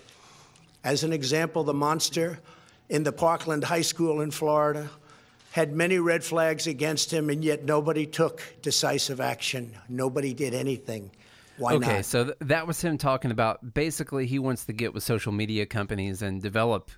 [0.82, 2.40] As an example, the monster
[2.88, 4.90] in the Parkland High School in Florida
[5.52, 9.72] had many red flags against him, and yet nobody took decisive action.
[9.88, 11.12] Nobody did anything.
[11.56, 11.82] Why not?
[11.82, 12.04] okay, not?
[12.04, 15.64] so th- that was him talking about basically he wants to get with social media
[15.64, 16.90] companies and develop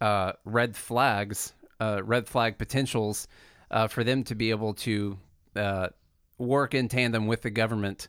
[0.00, 3.28] uh, red flags, uh, red flag potentials
[3.70, 5.18] uh, for them to be able to
[5.56, 5.88] uh,
[6.38, 8.08] work in tandem with the government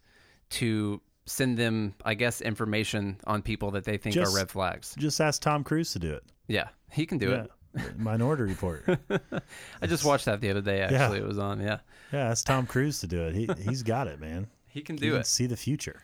[0.52, 4.96] to send them, I guess, information on people that they think Just- are red flags.
[4.98, 6.24] Just ask Tom Cruise to do it.
[6.48, 7.52] Yeah, he can do it.
[7.98, 8.84] Minority Report.
[9.82, 10.82] I just watched that the other day.
[10.82, 11.60] Actually, it was on.
[11.60, 11.80] Yeah,
[12.14, 13.36] Yeah, ask Tom Cruise to do it.
[13.36, 14.48] He he's got it, man.
[14.68, 15.28] he can He do can it.
[15.28, 16.02] see the future.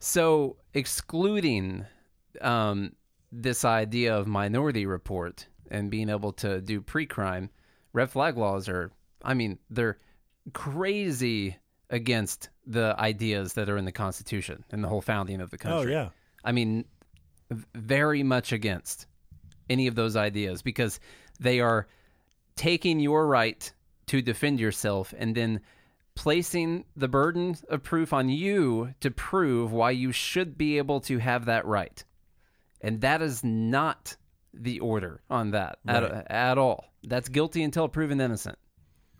[0.00, 1.86] So, excluding
[2.42, 2.94] um,
[3.32, 7.48] this idea of minority report and being able to do pre-crime,
[7.94, 8.90] red flag laws are,
[9.22, 9.98] I mean, they're
[10.52, 11.56] crazy
[11.90, 15.74] against the ideas that are in the Constitution and the whole founding of the country.
[15.76, 15.92] Oh country.
[15.94, 16.08] yeah.
[16.44, 16.84] I mean,
[17.74, 19.06] very much against
[19.70, 20.98] any of those ideas because
[21.40, 21.86] they are
[22.56, 23.72] taking your right
[24.06, 25.60] to defend yourself and then
[26.14, 31.18] placing the burden of proof on you to prove why you should be able to
[31.18, 32.04] have that right.
[32.80, 34.16] And that is not
[34.52, 36.02] the order on that Right.
[36.04, 36.92] at, at all.
[37.02, 38.56] That's guilty until proven innocent.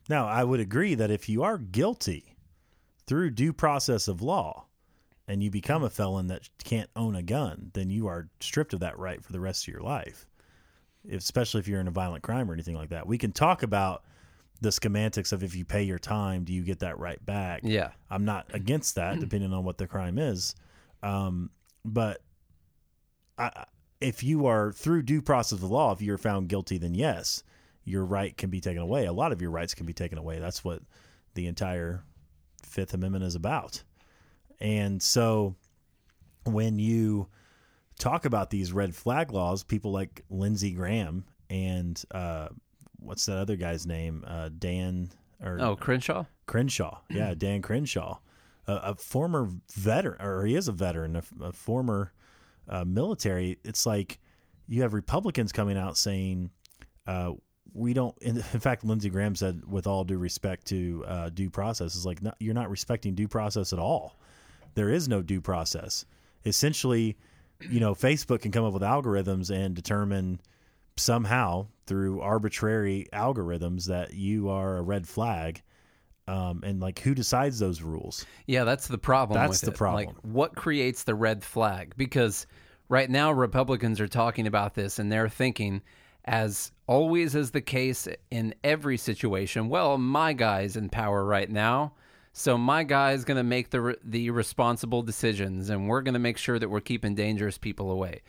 [0.09, 2.34] Now, I would agree that if you are guilty
[3.07, 4.67] through due process of law
[5.27, 8.81] and you become a felon that can't own a gun, then you are stripped of
[8.81, 10.27] that right for the rest of your life.
[11.05, 13.07] If, especially if you're in a violent crime or anything like that.
[13.07, 14.05] We can talk about
[14.61, 17.61] the schematics of if you pay your time, do you get that right back?
[17.63, 17.91] Yeah.
[18.11, 20.55] I'm not against that, depending on what the crime is.
[21.03, 21.51] Um,
[21.85, 22.23] but
[23.37, 23.65] I,
[24.01, 27.43] if you are through due process of law, if you're found guilty, then yes,
[27.85, 29.07] your right can be taken away.
[29.07, 30.39] A lot of your rights can be taken away.
[30.39, 30.81] That's what
[31.35, 32.05] the entire
[32.75, 33.83] Fifth Amendment is about.
[34.61, 35.55] And so
[36.45, 37.29] when you
[37.99, 42.49] talk about these red flag laws, people like Lindsey Graham and uh,
[42.99, 44.25] what's that other guy's name?
[44.27, 45.11] Uh, Dan
[45.43, 46.25] or Oh, Crenshaw?
[46.47, 46.99] Crenshaw.
[47.11, 48.19] Yeah, Dan Crenshaw,
[48.67, 52.13] a, a former veteran, or he is a veteran, a, a former
[52.69, 53.59] uh, military.
[53.65, 54.19] It's like
[54.67, 56.51] you have Republicans coming out saying,
[57.07, 57.33] uh,
[57.75, 61.95] we don't, in, fact, Lindsey Graham said, with all due respect to uh, due process,
[61.95, 64.17] is like, you're not respecting due process at all.
[64.75, 66.07] There is no due process.
[66.47, 67.17] Essentially,
[67.69, 70.41] you know, Facebook can come up with algorithms and determine
[70.97, 75.63] somehow through arbitrary algorithms that you are a red flag
[76.27, 79.39] um, and like who decides those rules Yeah, that's the problem.
[79.39, 79.77] That's the it.
[79.77, 80.07] problem.
[80.07, 81.95] Like, what creates the red flag?
[81.97, 82.47] Because
[82.89, 85.83] right now, Republicans are talking about this, and they're thinking,
[86.25, 89.69] as always is the case in every situation.
[89.69, 91.93] Well, my guy's in power right now,
[92.33, 96.21] so my guy's going to make the re- the responsible decisions, and we're going to
[96.21, 98.23] make sure that we're keeping dangerous people away.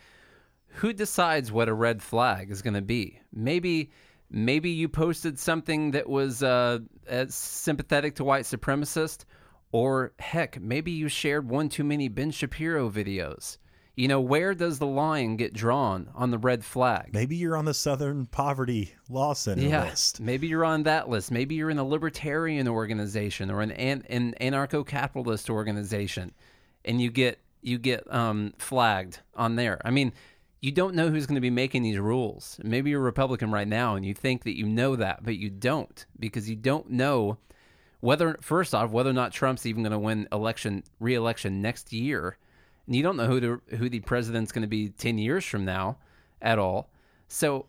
[0.68, 3.20] Who decides what a red flag is going to be?
[3.32, 3.90] Maybe
[4.30, 6.80] maybe you posted something that was uh,
[7.28, 9.24] sympathetic to white supremacist,
[9.72, 13.58] or heck, maybe you shared one too many Ben Shapiro videos.
[13.96, 17.14] You know, where does the line get drawn on the red flag?
[17.14, 21.32] maybe you're on the southern poverty law center yeah, list maybe you're on that list.
[21.32, 26.32] Maybe you're in a libertarian organization or an, an, an anarcho-capitalist organization,
[26.84, 29.80] and you get you get um, flagged on there.
[29.82, 30.12] I mean,
[30.60, 32.60] you don't know who's going to be making these rules.
[32.62, 35.48] Maybe you're a Republican right now, and you think that you know that, but you
[35.48, 37.38] don't because you don't know
[38.00, 42.36] whether first off whether or not Trump's even going to win election re-election next year.
[42.86, 45.98] You don't know who the who the president's going to be 10 years from now
[46.40, 46.90] at all.
[47.28, 47.66] So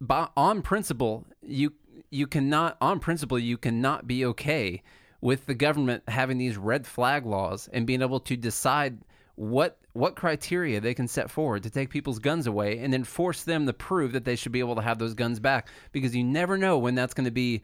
[0.00, 1.72] by, on principle, you
[2.10, 4.82] you cannot on principle you cannot be okay
[5.20, 8.98] with the government having these red flag laws and being able to decide
[9.36, 13.44] what what criteria they can set forward to take people's guns away and then force
[13.44, 16.24] them to prove that they should be able to have those guns back because you
[16.24, 17.62] never know when that's going to be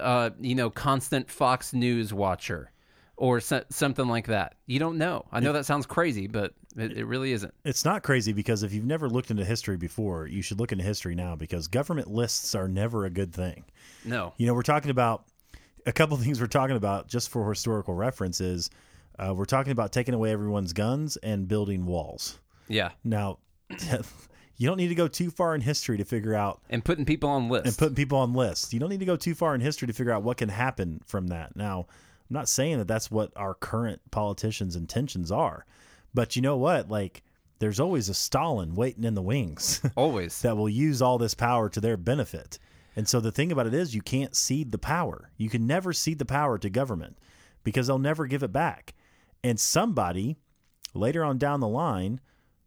[0.00, 2.70] uh, you know constant Fox News watcher
[3.16, 4.54] or so, something like that.
[4.66, 5.24] You don't know.
[5.30, 7.54] I know that sounds crazy, but it, it really isn't.
[7.64, 10.82] it's not crazy because if you've never looked into history before you should look into
[10.84, 13.64] history now because government lists are never a good thing
[14.04, 14.32] No.
[14.38, 15.24] you know we're talking about
[15.86, 18.70] a couple things we're talking about just for historical reference is
[19.20, 22.90] uh, we're talking about taking away everyone's guns and building walls Yeah.
[23.04, 23.38] now
[24.56, 27.28] you don't need to go too far in history to figure out And putting people
[27.30, 27.68] on lists.
[27.68, 28.72] and putting people on lists.
[28.72, 31.00] You don't need to go too far in history to figure out what can happen
[31.06, 31.54] from that.
[31.56, 31.86] Now,
[32.34, 35.64] I'm not saying that that's what our current politicians' intentions are,
[36.14, 36.90] but you know what?
[36.90, 37.22] Like,
[37.60, 40.42] there's always a Stalin waiting in the wings Always.
[40.42, 42.58] that will use all this power to their benefit.
[42.96, 45.30] And so the thing about it is, you can't cede the power.
[45.36, 47.18] You can never cede the power to government
[47.62, 48.94] because they'll never give it back.
[49.44, 50.36] And somebody
[50.92, 52.20] later on down the line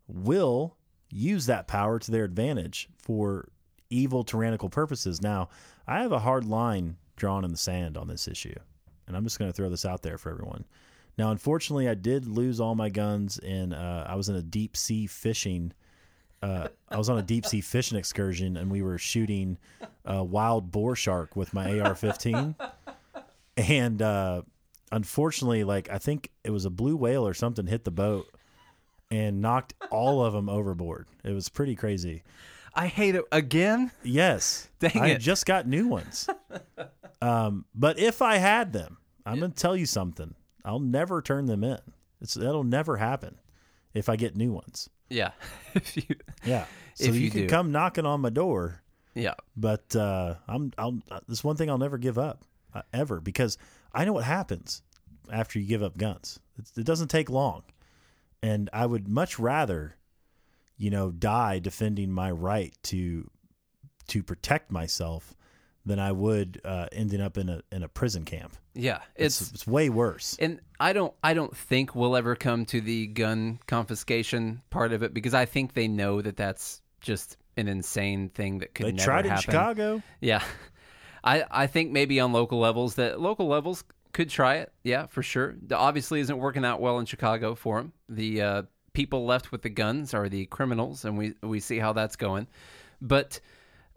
[0.07, 0.77] will
[1.09, 3.49] use that power to their advantage for
[3.89, 5.21] evil, tyrannical purposes.
[5.21, 5.49] Now,
[5.85, 8.55] I have a hard line drawn in the sand on this issue,
[9.07, 10.65] and I'm just going to throw this out there for everyone.
[11.17, 13.73] Now, unfortunately, I did lose all my guns in.
[13.73, 15.73] Uh, I was in a deep sea fishing.
[16.43, 19.57] Uh, I was on a deep sea fishing excursion, and we were shooting
[20.05, 22.55] a wild boar shark with my AR-15.
[23.57, 24.43] And uh,
[24.91, 28.27] unfortunately, like I think it was a blue whale or something hit the boat
[29.09, 31.07] and knocked all of them overboard.
[31.23, 32.23] It was pretty crazy.
[32.77, 33.91] I hate it again.
[34.03, 35.17] Yes, Dang I it.
[35.17, 36.29] just got new ones.
[37.21, 40.35] um, but if I had them, I'm going to tell you something.
[40.63, 41.79] I'll never turn them in.
[42.21, 43.37] It's that'll never happen
[43.93, 44.89] if I get new ones.
[45.09, 45.31] Yeah.
[45.73, 46.03] if you,
[46.45, 46.65] Yeah.
[46.95, 47.47] So If you, you can do.
[47.49, 48.81] come knocking on my door,
[49.13, 49.35] yeah.
[49.55, 53.57] but uh, I'm I'll uh, this one thing I'll never give up uh, ever because
[53.93, 54.81] I know what happens
[55.31, 56.39] after you give up guns.
[56.57, 57.63] It, it doesn't take long,
[58.41, 59.95] and I would much rather,
[60.77, 63.29] you know, die defending my right to
[64.09, 65.35] to protect myself
[65.85, 68.55] than I would uh, ending up in a in a prison camp.
[68.73, 68.99] Yeah.
[69.15, 70.35] It's It's it's way worse.
[70.39, 75.01] and I don't I don't think we'll ever come to the gun confiscation part of
[75.03, 78.91] it because I think they know that that's just an insane thing that could They
[78.91, 79.41] never tried it in happen.
[79.43, 80.03] Chicago.
[80.21, 80.43] Yeah.
[81.23, 84.71] I I think maybe on local levels that local levels could try it.
[84.83, 85.55] Yeah, for sure.
[85.71, 87.93] Obviously isn't working out well in Chicago for them.
[88.09, 88.61] The uh,
[88.97, 92.47] people left with the guns are the criminals, and we we see how that's going.
[92.99, 93.39] But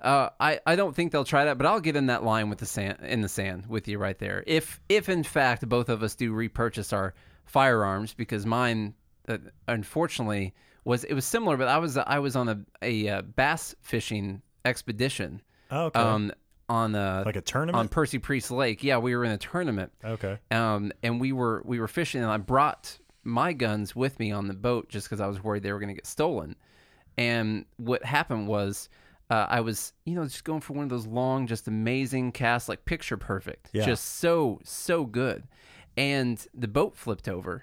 [0.00, 1.56] uh, I I don't think they'll try that.
[1.58, 4.18] But I'll get in that line with the sand in the sand with you right
[4.18, 4.44] there.
[4.46, 7.14] If if in fact both of us do repurchase our
[7.46, 8.94] firearms because mine
[9.26, 10.52] uh, unfortunately
[10.84, 14.42] was it was similar, but I was I was on a a uh, bass fishing
[14.66, 15.98] expedition Oh, okay.
[16.00, 16.32] um,
[16.68, 17.76] on uh, like a tournament.
[17.78, 18.84] on Percy Priest Lake.
[18.84, 20.38] Yeah, we were in a tournament, okay.
[20.50, 24.46] um, and we were we were fishing, and I brought my guns with me on
[24.48, 26.56] the boat just because I was worried they were going to get stolen.
[27.18, 28.88] And what happened was.
[29.28, 32.68] Uh, I was, you know, just going for one of those long, just amazing casts,
[32.68, 33.84] like picture perfect, Yeah.
[33.86, 35.44] just so, so good.
[35.96, 37.62] And the boat flipped over,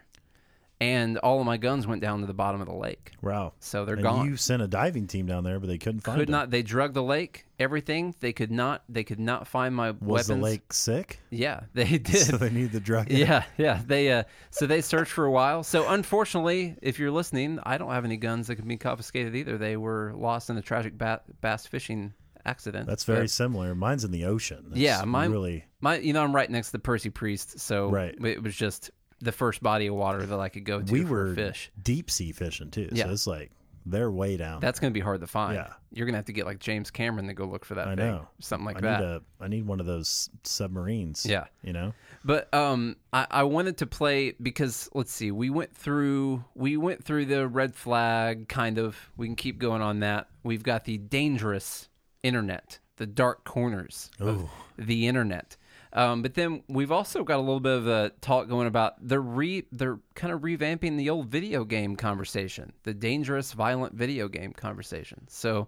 [0.79, 3.13] and all of my guns went down to the bottom of the lake.
[3.21, 3.53] Wow.
[3.59, 4.25] So they're and gone.
[4.27, 6.33] You sent a diving team down there, but they couldn't find could them.
[6.33, 6.51] not.
[6.51, 7.45] They drug the lake.
[7.59, 8.13] Everything.
[8.19, 8.83] They could not.
[8.87, 10.27] They could not find my Was weapons.
[10.27, 11.19] the lake sick?
[11.31, 12.15] Yeah, they did.
[12.17, 13.09] so they need the drug.
[13.11, 13.81] yeah, yeah.
[13.85, 15.63] They uh, so they searched for a while.
[15.63, 19.57] So unfortunately, if you're listening, I don't have any guns that can be confiscated either.
[19.57, 22.13] They were lost in a tragic ba- bass fishing
[22.45, 22.87] accident.
[22.87, 23.73] That's very But- similar.
[23.75, 24.65] Mine's in the ocean.
[24.69, 25.03] That's yeah.
[25.05, 25.65] Mine really.
[25.81, 28.15] My, you know, I'm right next to the Percy Priest, so Right.
[28.23, 31.09] it was just the first body of water that I could go to We for
[31.09, 31.71] were fish.
[31.81, 32.89] deep sea fishing too.
[32.91, 33.05] Yeah.
[33.05, 33.51] So it's like
[33.85, 34.59] they're way down.
[34.59, 35.55] That's going to be hard to find.
[35.55, 35.71] Yeah.
[35.93, 37.95] You're going to have to get like James Cameron to go look for that I
[37.95, 38.27] thing, know.
[38.39, 38.97] something like that.
[38.97, 39.07] I that.
[39.07, 39.43] need a.
[39.43, 41.25] I need one of those submarines.
[41.25, 41.45] Yeah.
[41.63, 41.93] You know.
[42.25, 47.03] But um, I, I wanted to play because let's see, we went through we went
[47.05, 48.97] through the red flag kind of.
[49.15, 50.27] We can keep going on that.
[50.43, 51.87] We've got the dangerous
[52.23, 55.55] internet, the dark corners of the internet.
[55.97, 59.19] Um, but then we've also got a little bit of a talk going about the
[59.19, 64.53] re they're kind of revamping the old video game conversation, the dangerous, violent video game
[64.53, 65.25] conversation.
[65.27, 65.67] So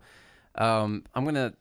[0.54, 1.54] um, I'm gonna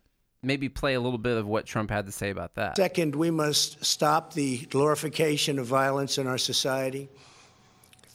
[0.43, 2.77] maybe play a little bit of what Trump had to say about that.
[2.77, 7.09] Second, we must stop the glorification of violence in our society.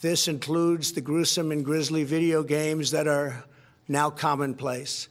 [0.02, 3.44] This includes the gruesome and grisly video games that are
[3.88, 5.08] now commonplace.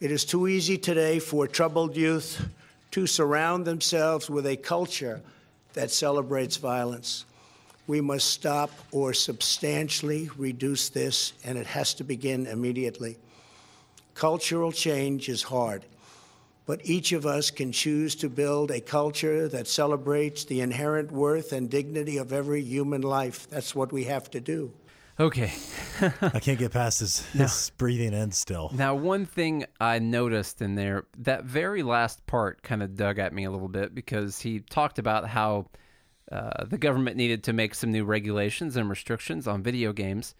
[0.00, 2.42] It is too easy today for troubled youth
[2.92, 5.20] to surround themselves with a culture
[5.74, 7.24] that celebrates violence.
[7.86, 13.18] We must stop or substantially reduce this, and it has to begin immediately.
[14.14, 15.84] Cultural change is hard
[16.64, 21.52] but each of us can choose to build a culture that celebrates the inherent worth
[21.52, 23.48] and dignity of every human life.
[23.50, 24.72] That's what we have to do.
[25.20, 25.52] Okay.
[26.22, 28.70] I can't get past his, his breathing in still.
[28.74, 33.32] Now, one thing I noticed in there, that very last part kind of dug at
[33.32, 35.68] me a little bit because he talked about how
[36.30, 40.34] uh, the government needed to make some new regulations and restrictions on video games,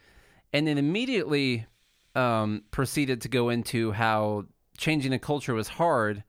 [0.52, 1.66] and then immediately
[2.14, 4.44] um, proceeded to go into how
[4.78, 6.24] changing a culture was hard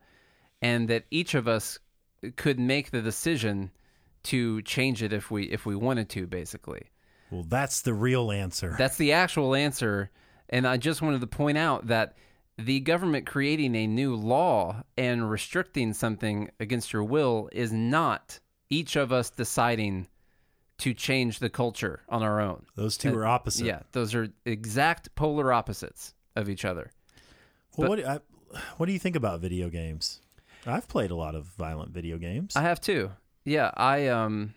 [0.62, 1.78] and that each of us
[2.36, 3.70] could make the decision
[4.22, 6.90] to change it if we if we wanted to basically
[7.34, 8.74] Well, that's the real answer.
[8.78, 10.10] that's the actual answer.
[10.48, 12.16] And I just wanted to point out that
[12.56, 18.38] the government creating a new law and restricting something against your will is not
[18.70, 20.06] each of us deciding
[20.78, 22.66] to change the culture on our own.
[22.76, 23.66] Those two are opposite.
[23.66, 26.90] Yeah, those are exact polar opposites of each other.
[27.76, 28.18] Well, what, do- I,
[28.76, 30.20] what do you think about video games?
[30.66, 32.54] I've played a lot of violent video games.
[32.56, 33.10] I have too.
[33.44, 34.54] Yeah, I um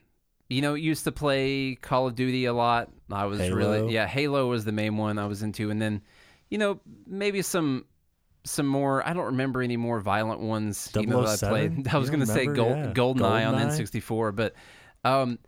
[0.50, 2.90] you know, used to play Call of Duty a lot.
[3.12, 3.56] I was Halo.
[3.56, 6.02] really yeah, Halo was the main one I was into and then
[6.50, 7.86] you know, maybe some
[8.46, 9.06] some more.
[9.06, 10.90] I don't remember any more violent ones.
[10.98, 11.88] Even though I played.
[11.94, 12.46] I was going to say?
[12.46, 12.94] Gold Yeah.
[12.94, 14.54] Goldeneye on N64, but
[15.04, 15.40] um,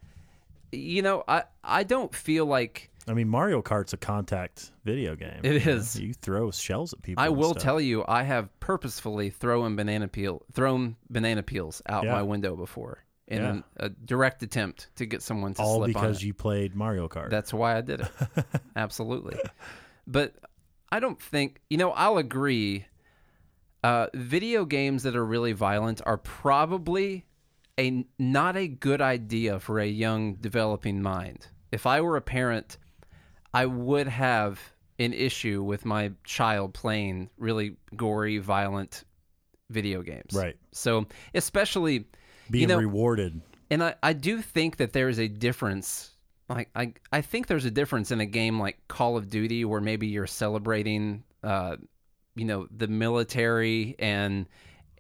[0.72, 5.40] you know, I I don't feel like I mean, Mario Kart's a contact video game.
[5.44, 5.82] It you know?
[5.96, 7.24] You throw shells at people.
[7.24, 7.64] I will stuff.
[7.64, 12.12] tell you, I have purposefully thrown banana peel, thrown banana peels out Yeah.
[12.12, 13.62] my window before in Yeah.
[13.78, 17.30] a direct attempt to get someone to all slip on because you played Mario Kart.
[17.30, 18.12] That's why I did it.
[18.76, 19.38] Absolutely.
[20.08, 20.36] But
[20.92, 22.86] I don't think, you know, I'll agree.
[23.84, 27.26] Uh, video games that are really violent are probably
[27.80, 31.48] a not a good idea for a young developing mind.
[31.72, 32.78] If I were a parent,
[33.54, 34.60] I would have
[34.98, 39.06] an issue with my child playing really gory, violent
[39.70, 40.34] video games.
[40.34, 40.58] Right.
[40.74, 42.06] So, especially
[42.50, 43.42] being you know, rewarded.
[43.70, 46.12] and I, I do think that there is a difference.
[46.48, 49.82] Like I, I think there's a difference in a game like Call of Duty where
[49.82, 51.78] maybe you're celebrating, uh,
[52.36, 54.48] you know, the military and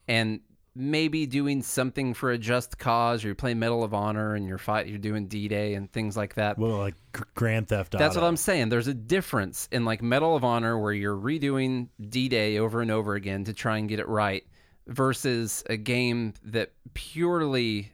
[0.07, 0.41] and
[0.75, 3.23] maybe doing something for a just cause.
[3.23, 6.35] Or you're playing Medal of Honor and you're fight, you're doing D-Day and things like
[6.35, 6.57] that.
[6.57, 6.95] Well, like
[7.33, 8.03] Grand Theft Auto.
[8.03, 8.69] That's what I'm saying.
[8.69, 13.15] There's a difference in like Medal of Honor where you're redoing D-Day over and over
[13.15, 14.45] again to try and get it right
[14.89, 17.91] versus a game that purely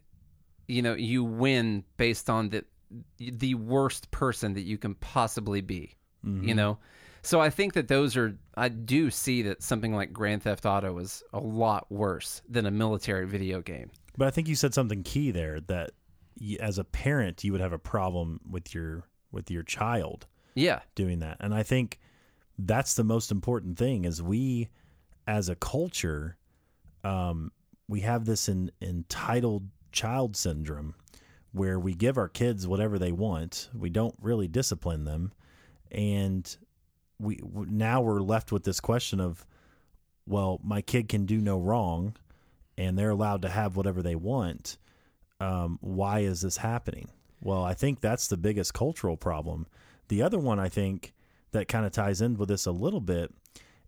[0.68, 2.64] you know you win based on the
[3.20, 5.96] the worst person that you can possibly be.
[6.26, 6.48] Mm-hmm.
[6.48, 6.78] You know?
[7.22, 10.98] So I think that those are I do see that something like Grand Theft Auto
[11.00, 13.92] is a lot worse than a military video game.
[14.18, 15.92] But I think you said something key there that
[16.40, 20.80] y as a parent you would have a problem with your with your child Yeah.
[20.96, 21.38] doing that.
[21.40, 22.00] And I think
[22.58, 24.70] that's the most important thing is we
[25.28, 26.38] as a culture
[27.06, 27.52] um
[27.88, 30.96] we have this in, entitled child syndrome
[31.52, 33.70] where we give our kids whatever they want.
[33.74, 35.32] We don't really discipline them
[35.92, 36.58] and
[37.20, 39.46] we now we're left with this question of
[40.28, 42.16] well, my kid can do no wrong
[42.78, 44.78] and they're allowed to have whatever they want.
[45.40, 47.10] Um, why is this happening?
[47.42, 49.68] Well, I think that's the biggest cultural problem.
[50.08, 51.14] The other one I think
[51.52, 53.32] that kind of ties in with this a little bit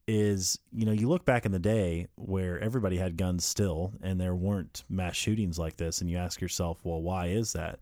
[0.08, 4.20] is you know you look back in the day where everybody had guns still and
[4.20, 7.80] there weren't mass shootings like this and you ask yourself well why is that?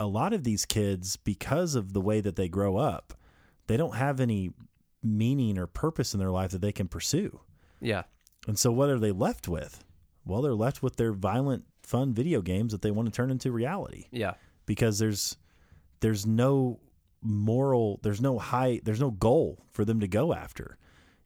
[0.00, 3.12] A lot of these kids because of the way that they grow up
[3.66, 4.50] they don't have any
[5.02, 7.38] meaning or purpose in their life that they can pursue.
[7.80, 8.04] Yeah.
[8.46, 9.84] and so what are they left with?
[10.24, 13.52] Well they're left with their violent fun video games that they want to turn into
[13.52, 14.06] reality.
[14.10, 14.34] Yeah.
[14.64, 15.36] because there's
[16.00, 16.80] there's no
[17.20, 20.78] moral there's no high there's no goal for them to go after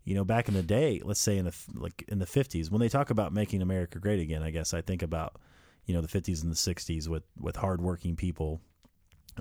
[0.04, 2.80] you know back in the day let's say in the like in the 50s when
[2.80, 5.40] they talk about making america great again i guess i think about
[5.86, 8.60] you know the 50s and the 60s with with hardworking people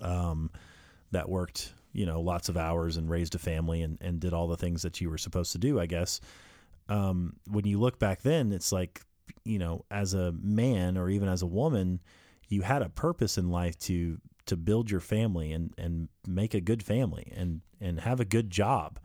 [0.02, 0.50] um
[1.12, 4.48] that worked you know lots of hours and raised a family and and did all
[4.48, 6.22] the things that you were supposed to do i guess.
[6.90, 9.02] Um when you look back then it's like
[9.46, 12.02] you know as a man or even as a woman
[12.48, 16.62] you had a purpose in life to to build your family and and make a
[16.62, 19.00] good family and and have a good job.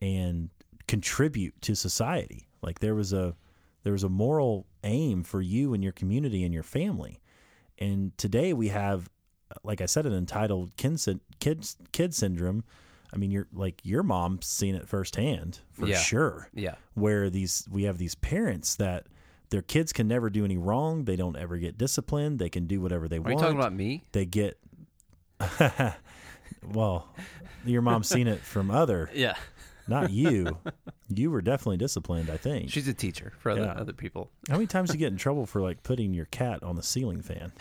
[0.00, 0.50] And
[0.86, 3.34] contribute to society like there was a
[3.84, 7.20] there was a moral aim for you and your community and your family
[7.78, 9.08] and today we have
[9.64, 10.98] like i said an entitled kid
[11.40, 12.64] kids kid syndrome
[13.12, 15.98] i mean you're like your mom's seen it firsthand for Yeah.
[15.98, 16.74] sure Yeah.
[16.94, 19.06] where these we have these parents that
[19.50, 21.04] their kids can never do any wrong.
[21.04, 22.38] They don't ever get disciplined.
[22.38, 23.28] They can do whatever they Are want.
[23.28, 24.02] Are you talking about me?
[24.12, 24.58] They get
[26.72, 27.08] well,
[27.64, 29.34] your mom's seen it from other, Yeah.
[29.88, 30.58] Not you.
[31.08, 32.70] you were definitely disciplined, I think.
[32.70, 33.72] She's a teacher for other, Yeah.
[33.72, 34.30] other people.
[34.48, 36.82] How many times do you get in trouble for like putting your cat on the
[36.82, 37.52] ceiling fan?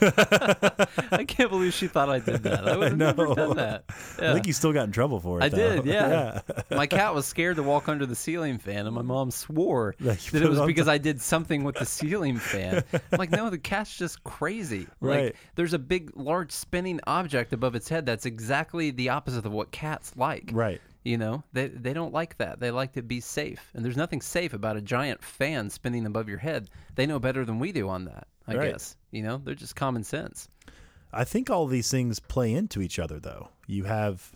[0.00, 2.68] I can't believe she thought I did that.
[2.68, 3.84] I would have never done that.
[4.20, 5.44] I think you still got in trouble for it.
[5.44, 5.82] I though.
[5.82, 6.40] did, yeah.
[6.70, 10.18] My cat was scared to walk under the ceiling fan, and my mom swore That
[10.20, 12.84] that it was because I did something with the ceiling fan.
[12.92, 14.86] I'm like, no, the cat's just crazy.
[15.00, 15.24] Right.
[15.26, 19.52] Like, there's a big, large spinning object above its head that's exactly the opposite of
[19.52, 20.50] what cats like.
[20.52, 20.80] Right.
[21.04, 22.60] You know, they they don't like that.
[22.60, 26.28] They like to be safe, and there's nothing safe about a giant fan spinning above
[26.28, 26.68] your head.
[26.96, 28.26] They know better than we do on that.
[28.46, 28.72] I Right.
[28.72, 28.96] guess.
[29.10, 30.48] You know, they're just common sense.
[31.12, 33.48] I think all these things play into each other, though.
[33.66, 34.32] You have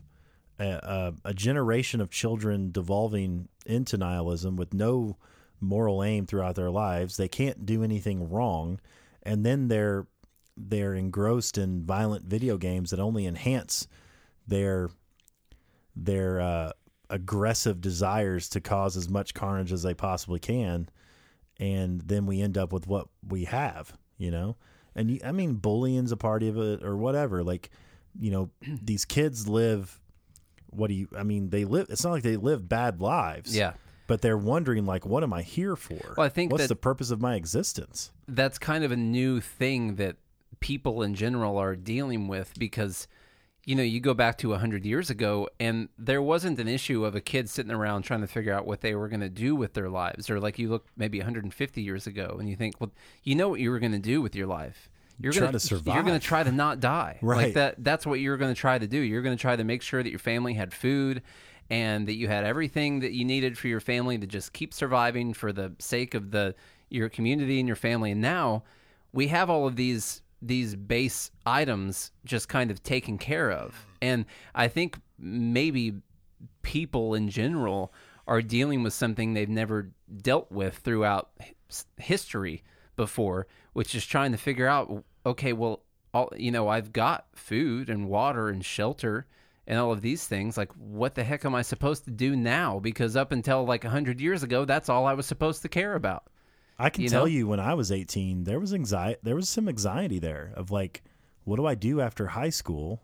[0.58, 5.16] a, a, a generation of children devolving into nihilism with no
[5.60, 7.16] moral aim throughout their lives.
[7.16, 8.80] They can't do anything wrong,
[9.22, 10.06] and then they're
[10.56, 13.88] they're engrossed in violent video games that only enhance
[14.46, 14.90] their
[15.95, 16.72] their uh,
[17.11, 20.88] aggressive desires to cause as much carnage as they possibly can,
[21.59, 24.57] and then we end up with what we have, you know.
[24.95, 27.43] And you, I mean, bullying's a part of it, or whatever.
[27.43, 27.70] Like,
[28.18, 28.51] you know,
[28.82, 30.01] these kids live
[30.70, 31.09] What do you?
[31.16, 31.86] I mean, they live.
[31.90, 33.55] It's not like they live bad lives.
[33.57, 33.74] Yeah.
[34.09, 36.14] But they're wondering, like, what am I here for?
[36.16, 38.11] Well, I think what's the purpose of my existence?
[38.28, 40.16] that's kind of a new thing that
[40.61, 43.07] people in general are dealing with because
[43.64, 47.14] you know you go back to 100 years ago and there wasn't an issue of
[47.14, 49.74] a kid sitting around trying to figure out what they were going to do with
[49.74, 52.90] their lives or like you look maybe 150 years ago and you think well
[53.22, 54.88] you know what you were going to do with your life
[55.20, 55.94] you're going to survive.
[55.94, 57.44] you're going to try to not die Right.
[57.46, 59.64] like that that's what you're going to try to do you're going to try to
[59.64, 61.22] make sure that your family had food
[61.70, 65.32] and that you had everything that you needed for your family to just keep surviving
[65.32, 66.54] for the sake of the
[66.90, 68.64] your community and your family and now
[69.12, 73.86] we have all of these these base items just kind of taken care of.
[74.03, 75.95] And i think maybe
[76.62, 77.93] people in general
[78.26, 79.90] are dealing with something they've never
[80.20, 81.30] dealt with throughout
[81.97, 82.62] history
[82.97, 87.88] before which is trying to figure out okay well all you know i've got food
[87.88, 89.26] and water and shelter
[89.66, 90.57] and all of these things.
[90.57, 92.78] Like what the heck am i supposed to do now?
[92.78, 96.24] Because up until like 100 years ago that's all i was supposed to care about
[96.82, 97.26] I can You tell know?
[97.26, 99.18] you when I was 18, there was anxiety.
[99.22, 101.02] There was some anxiety there of like,
[101.44, 103.02] what do I do after high school?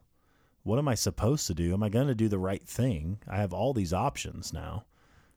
[0.65, 1.73] What am I supposed to do?
[1.73, 3.19] Am I going to do the right thing?
[3.29, 4.85] I have all these options now,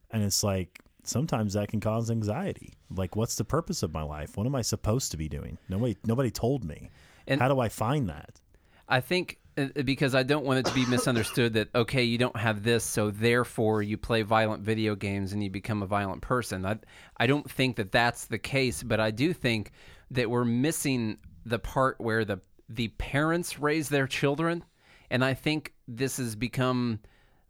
[0.10, 2.74] and it's like sometimes that can cause anxiety.
[2.90, 4.36] Like, what's the purpose of my life?
[4.38, 5.58] What am I supposed to be doing?
[5.70, 6.90] Nobody, nobody told me.
[7.28, 8.42] And- How do I find that?
[8.90, 12.38] I think Uh, because I don't want it to be misunderstood that okay, you don't
[12.38, 16.66] have this, so therefore you play violent video games and you become a violent person.
[16.66, 16.80] I
[17.18, 19.72] I don't think that that's the case, but I do think
[20.12, 22.40] that we're missing the part where the
[22.70, 24.64] the parents raise their children,
[25.10, 27.02] and I think this has become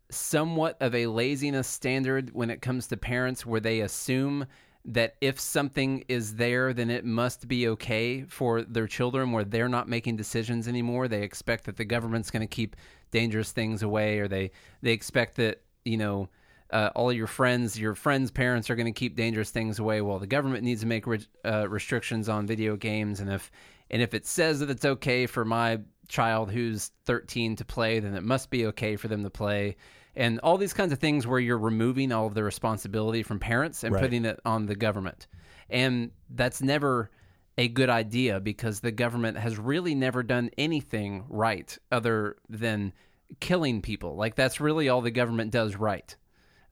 [0.10, 4.48] somewhat of a laziness standard when it comes to parents where they assume
[4.84, 9.70] that if something is there then it must be okay for their children where they're
[9.70, 11.08] not making decisions anymore.
[11.08, 12.76] They expect that the government's going to keep
[13.12, 14.52] dangerous things away or they
[14.82, 16.30] they expect that you know
[16.72, 20.18] uh, all your friends your friends parents are going to keep dangerous things away well
[20.18, 23.20] the government needs to make re- uh, restrictions on video games.
[23.20, 23.52] And if
[23.90, 28.16] and if it says that it's okay for my child who's 13 to play then
[28.16, 29.78] it must be okay for them to play
[30.16, 33.84] and all these kinds of things where you're removing all of the responsibility from parents
[33.84, 34.02] and Right.
[34.02, 35.28] putting it on the government
[35.70, 37.10] and that's never
[37.58, 42.94] a good idea because the government has really never done anything right other than
[43.40, 46.16] killing people like that's really all the government does right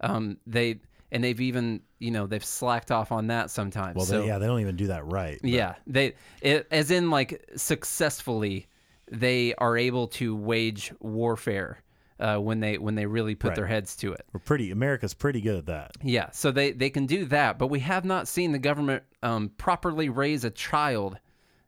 [0.01, 0.79] um, they
[1.11, 4.37] and they've even you know they've slacked off on that sometimes Well, so they, yeah,
[4.37, 5.37] they don't even do that right.
[5.41, 8.67] but- yeah, they it, as in like successfully,
[9.11, 11.81] they are able to wage warfare
[12.19, 13.55] uh, when they when they really put Right.
[13.55, 14.25] their heads to it.
[14.33, 14.71] we're pretty.
[14.71, 15.91] America's pretty good at that.
[16.03, 19.49] Yeah, so they they can do that, but we have not seen the government um,
[19.57, 21.17] properly raise a child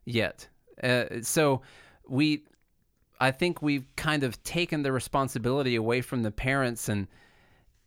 [0.04, 0.48] yet.
[0.82, 1.62] Uh, so
[2.08, 2.44] we,
[3.20, 7.06] I think we've kind of taken the responsibility away from the parents and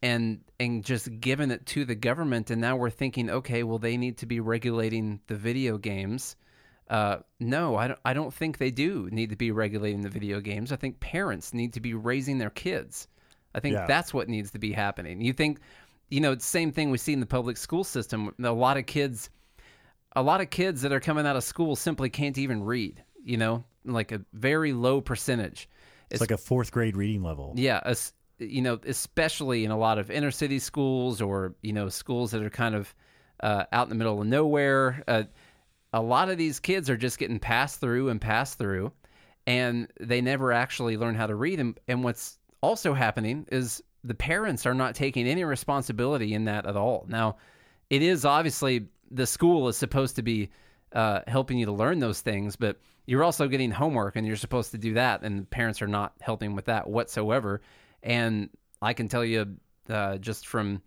[0.01, 3.97] and and just given it to the government, and now we're thinking, okay, well they
[3.97, 6.35] need to be regulating the video games.
[6.89, 7.99] Uh, no, I don't.
[8.05, 10.71] I don't think they do need to be regulating the video games.
[10.71, 13.07] I think parents need to be raising their kids.
[13.55, 13.85] I think Yeah.
[13.87, 15.21] that's what needs to be happening.
[15.21, 15.59] You think,
[16.09, 18.33] you know, the same thing we see in the public school system.
[18.43, 19.29] A lot of kids,
[20.15, 23.03] a lot of kids that are coming out of school simply can't even read.
[23.23, 25.67] You know, like a very low percentage.
[26.11, 27.53] It's like a fourth grade reading level.
[27.55, 31.89] Yeah, es- you know, especially in a lot of inner city schools or you know
[31.89, 32.93] schools that are kind of
[33.41, 35.03] uh, out in the middle of nowhere.
[35.07, 35.23] Uh,
[35.93, 38.91] a lot of these kids are just getting passed through and passed through,
[39.47, 41.59] and they never actually learn how to read.
[41.59, 46.65] And, and what's also happening is the parents are not taking any responsibility in that
[46.65, 47.05] at all.
[47.07, 47.37] Now,
[47.89, 50.49] it is obviously the school is supposed to be
[50.93, 54.71] uh, helping you to learn those things, but you're also getting homework and you're supposed
[54.71, 57.61] to do that, and parents are not helping with that whatsoever.
[58.03, 58.49] And
[58.81, 59.55] I can tell you
[59.89, 60.81] uh, just from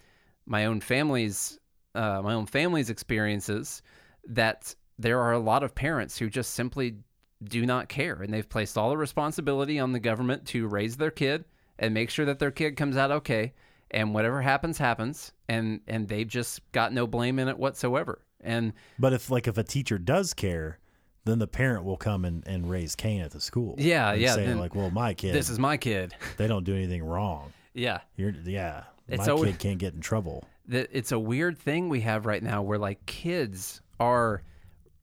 [0.46, 1.58] my own family's
[1.94, 3.82] uh, my own family's experiences
[4.28, 6.96] that there are a lot of parents who just simply
[7.44, 11.10] do not care and they've placed all the responsibility on the government to raise their
[11.10, 11.44] kid
[11.78, 13.52] and make sure that their kid comes out okay
[13.92, 18.72] and whatever happens happens and and they've just got no blame in it whatsoever and
[18.98, 20.78] But if like if a teacher does care,
[21.24, 23.74] then the parent will come and, and raise Cain at the school.
[23.78, 27.04] Yeah, yeah, Say like, well, my kid, this is my kid they don't do anything
[27.04, 27.52] wrong.
[27.74, 30.44] yeah You're yeah, It's my kid can't get in trouble.
[30.66, 34.42] that it's a weird thing we have right now where like kids are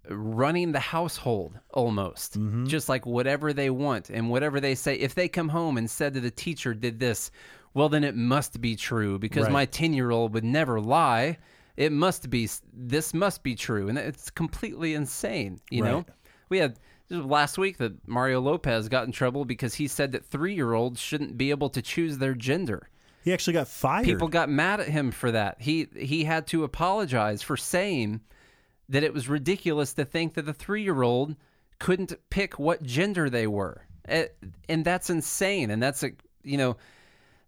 [0.09, 2.65] running the household almost mm-hmm.
[2.65, 6.13] just like whatever they want and whatever they say if they come home and said
[6.13, 7.31] that the teacher did this
[7.73, 9.53] well then it must be true because Right.
[9.53, 11.37] my 10 year old would never lie
[11.77, 16.05] it must be this must be true and it's completely insane you know
[16.49, 16.77] we had
[17.09, 20.99] last week that Mario Lopez got in trouble because he said that three year olds
[20.99, 22.89] shouldn't be able to choose their gender.
[23.23, 24.05] He actually got fired.
[24.05, 25.57] People got mad at him for that.
[25.59, 28.21] He he had to apologize for saying
[28.89, 31.35] that it was ridiculous to think that the three year old
[31.79, 34.27] couldn't pick what gender they were, Eh,
[34.69, 35.71] and that's insane.
[35.71, 36.11] And that's a
[36.43, 36.77] you know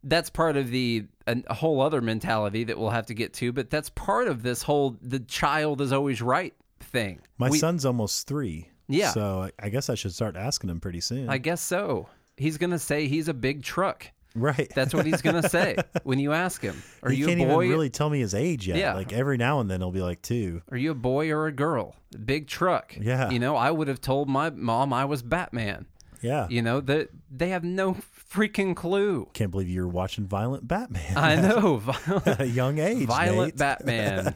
[0.04, 3.52] that's part of the a, whole other mentality that we'll have to get to.
[3.52, 7.22] But that's part of this whole the child is always right thing.
[7.38, 8.70] My We- son's almost three.
[8.88, 9.12] Yeah.
[9.12, 11.30] So I- I guess I should start asking him pretty soon.
[11.30, 12.10] I guess so.
[12.38, 14.08] He's gonna say he's a big truck.
[14.38, 14.72] Right.
[14.76, 16.82] That's what he's gonna say when you ask him.
[17.04, 17.64] Are he you can't a boy?
[17.64, 18.78] even really tell me his age yet.
[18.78, 18.94] Yeah.
[18.94, 20.62] Like every now and then he'll be like two.
[20.72, 21.96] Are you a boy or a girl?
[22.26, 22.96] Big truck.
[23.00, 23.30] Yeah.
[23.30, 25.86] You know, I would have told my mom I was Batman.
[26.22, 26.48] Yeah.
[26.50, 27.94] You know, that they have no
[28.32, 29.30] freaking clue.
[29.34, 31.78] Can't believe you're watching Violent Batman I know.
[31.78, 33.08] Violent, at a young age.
[33.08, 33.58] violent Nate.
[33.58, 34.36] Batman.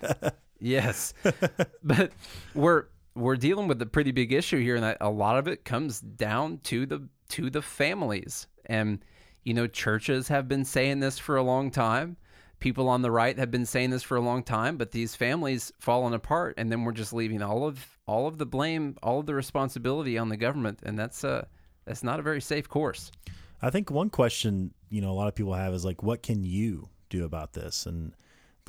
[0.60, 1.14] yes.
[1.84, 2.12] But
[2.54, 2.86] we're
[3.16, 6.60] we're dealing with a pretty big issue here and a lot of it comes down
[6.66, 8.48] to the to the families.
[8.68, 9.04] And
[9.44, 12.18] you know, churches have been saying this for a long time.
[12.60, 15.72] People on the right have been saying this for a long time, but these families
[15.80, 19.26] falling apart and then we're just leaving all of all of the blame, all of
[19.26, 21.46] the responsibility on the government and that's uh
[21.86, 23.12] that's not a very safe course.
[23.62, 26.44] I think one question, you know, a lot of people have is like, what can
[26.44, 27.86] you do about this?
[27.86, 28.14] And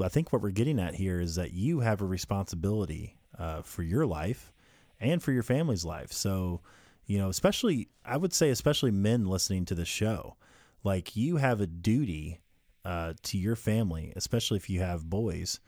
[0.02, 3.82] I think what we're getting at here is that you have a responsibility uh, for
[3.82, 4.52] your life
[5.00, 6.12] and for your family's life.
[6.12, 6.60] So,
[7.06, 10.36] you know, especially, I would say, especially men listening to the show,
[10.84, 12.40] like you have a duty
[12.84, 15.60] uh, to your family, especially if you have boys,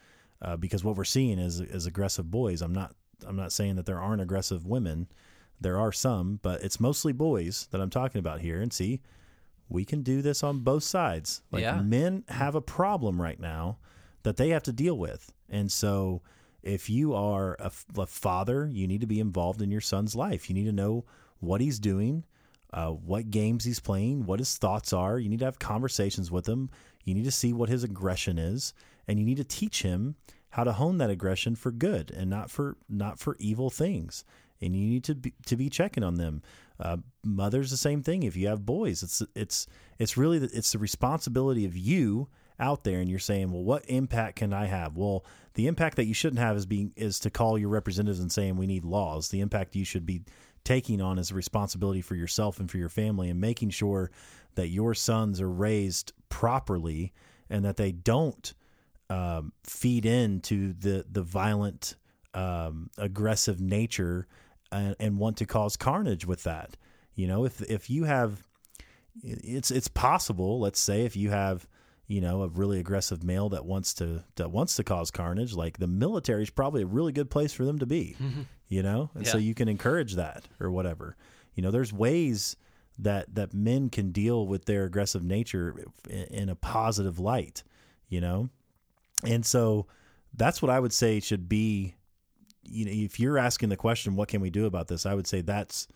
[0.43, 2.61] uh, because what we're seeing is is aggressive boys.
[2.63, 2.95] I'm not
[3.27, 5.09] I'm not saying that there aren't aggressive women.
[5.61, 8.61] There are some, but it's mostly boys that I'm talking about here.
[8.61, 9.01] And see,
[9.69, 11.43] we can do this on both sides.
[11.51, 11.81] Like Yeah.
[11.81, 13.79] men have a problem right now
[14.25, 15.33] that they have to deal with.
[15.49, 16.23] And so
[16.63, 17.71] if you are a
[18.07, 20.49] father, you need to be involved in your son's life.
[20.51, 21.05] You need to know
[21.39, 22.25] what he's doing,
[22.75, 25.17] uh, what games he's playing, what his thoughts are.
[25.19, 26.71] You need to have conversations with him.
[27.05, 28.75] You need to see what his aggression is,
[29.07, 30.17] and you need to teach him
[30.51, 34.25] how to hone that aggression for good and not for not for evil things.
[34.61, 36.43] And you need to be, to be checking on them.
[36.81, 38.25] Uh, mothers, the same thing.
[38.25, 39.69] If you have boys, it's it's
[40.01, 43.85] it's really the, it's the responsibility of you out there, and you're saying, well, what
[43.89, 44.97] impact can I have?
[44.97, 48.33] Well, the impact that you shouldn't have is being is to call your representatives and
[48.33, 49.29] saying we need laws.
[49.29, 50.23] The impact you should be
[50.65, 54.11] taking on is a responsibility for yourself and for your family, and making sure
[54.55, 57.13] that your sons are raised properly
[57.51, 58.55] and that they don't
[59.11, 61.97] um, feed into the the violent,
[62.33, 64.27] um, aggressive nature
[64.73, 66.77] and, and want to cause carnage with that.
[67.15, 68.43] You know, if if you have,
[69.23, 70.59] it's it's possible.
[70.61, 71.69] Let's say if you have,
[72.07, 75.79] you know, a really aggressive male that wants to that wants to cause carnage, like
[75.79, 78.17] the military is probably a really good place for them to be.
[78.21, 78.43] Mm-hmm.
[78.69, 81.17] You know, and so you can encourage that or whatever.
[81.55, 82.57] You know, there's ways
[82.99, 85.75] that that men can deal with their aggressive nature
[86.09, 87.63] in, in a positive light.
[88.09, 88.49] You know,
[89.25, 89.87] and so
[90.35, 91.95] that's what I would say should be
[92.67, 95.27] you know if you're asking the question what can we do about this, I would
[95.27, 95.87] say that's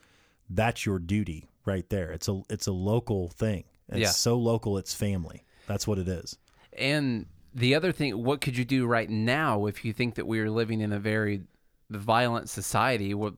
[0.50, 2.10] that's your duty right there.
[2.12, 3.64] It's a it's a local thing.
[3.88, 4.10] It's Yeah.
[4.10, 5.44] so local it's family.
[5.68, 6.36] That's what it is.
[6.72, 10.40] And the other thing, what could you do right now if you think that we
[10.40, 11.42] are living in a very
[11.90, 13.14] violent society?
[13.14, 13.34] What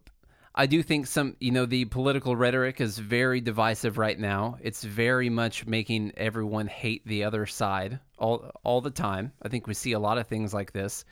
[0.54, 4.58] I do think some, you know, the political rhetoric is very divisive right now.
[4.62, 9.32] It's very much making everyone hate the other side all all the time.
[9.42, 11.04] I think we see a lot of things like this.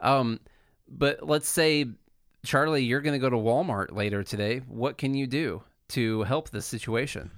[0.00, 0.40] Um,
[0.88, 1.86] but let's say,
[2.44, 4.58] Charlie, you're going to go to Walmart later today.
[4.68, 7.30] What can you do to help this situation?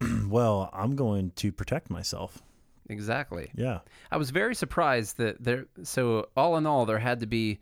[0.28, 2.40] Well, I'm going to protect myself.
[2.88, 3.50] Exactly.
[3.54, 3.80] Yeah.
[4.10, 5.66] I was very surprised that there.
[5.82, 7.58] So all in all, there had to be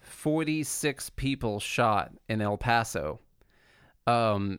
[0.00, 3.20] forty-six people shot in El Paso,
[4.06, 4.58] um,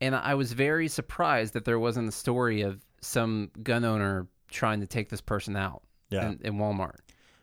[0.00, 4.80] and I was very surprised that there wasn't a story of some gun owner trying
[4.80, 5.82] to take this person out.
[6.10, 6.30] Yeah.
[6.30, 6.96] In, in Walmart.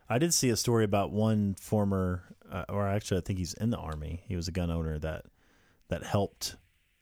[0.10, 3.70] I did see a story about one former, uh, or actually, I think he's in
[3.70, 4.24] the army.
[4.28, 5.26] He was a gun owner that
[5.90, 6.56] that helped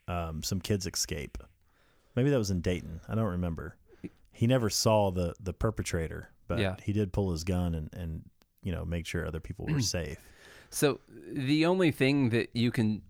[0.08, 1.38] um, some kids escape.
[2.16, 3.02] Maybe that was in Dayton.
[3.08, 3.76] I don't remember.
[4.32, 6.76] He never saw the the perpetrator, but Yeah.
[6.84, 8.24] he did pull his gun and and
[8.64, 10.18] you know make sure other people were safe.
[10.70, 11.00] So
[11.32, 13.04] the only thing that you can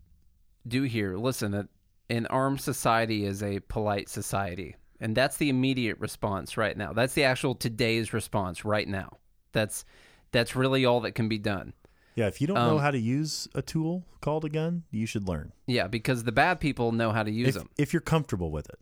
[0.68, 1.68] do here, listen,
[2.10, 4.76] an armed society is a polite society.
[5.00, 6.94] And that's the immediate response right now.
[6.94, 9.18] That's the actual today's response right now.
[9.52, 9.86] That's
[10.32, 11.74] that's really all that can be done.
[12.16, 15.06] Yeah, if you don't know Um, how to use a tool called a gun, you
[15.06, 15.52] should learn.
[15.68, 17.70] Yeah, because the bad people know how to use If them.
[17.78, 18.80] if you're comfortable with it,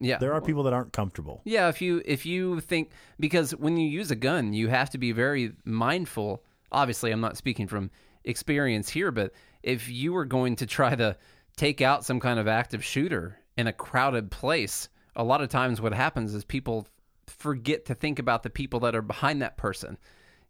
[0.00, 0.18] Yeah.
[0.18, 1.40] there are people that aren't comfortable.
[1.44, 4.98] Yeah, if you if you think because when you use a gun, you have to
[4.98, 6.42] be very mindful.
[6.72, 7.90] Obviously, I'm not speaking from
[8.24, 9.32] experience here, but
[9.62, 11.16] if you were going to try to
[11.56, 15.80] take out some kind of active shooter in a crowded place, a lot of times
[15.80, 16.86] what happens is people
[17.26, 19.96] forget to think about the people that are behind that person.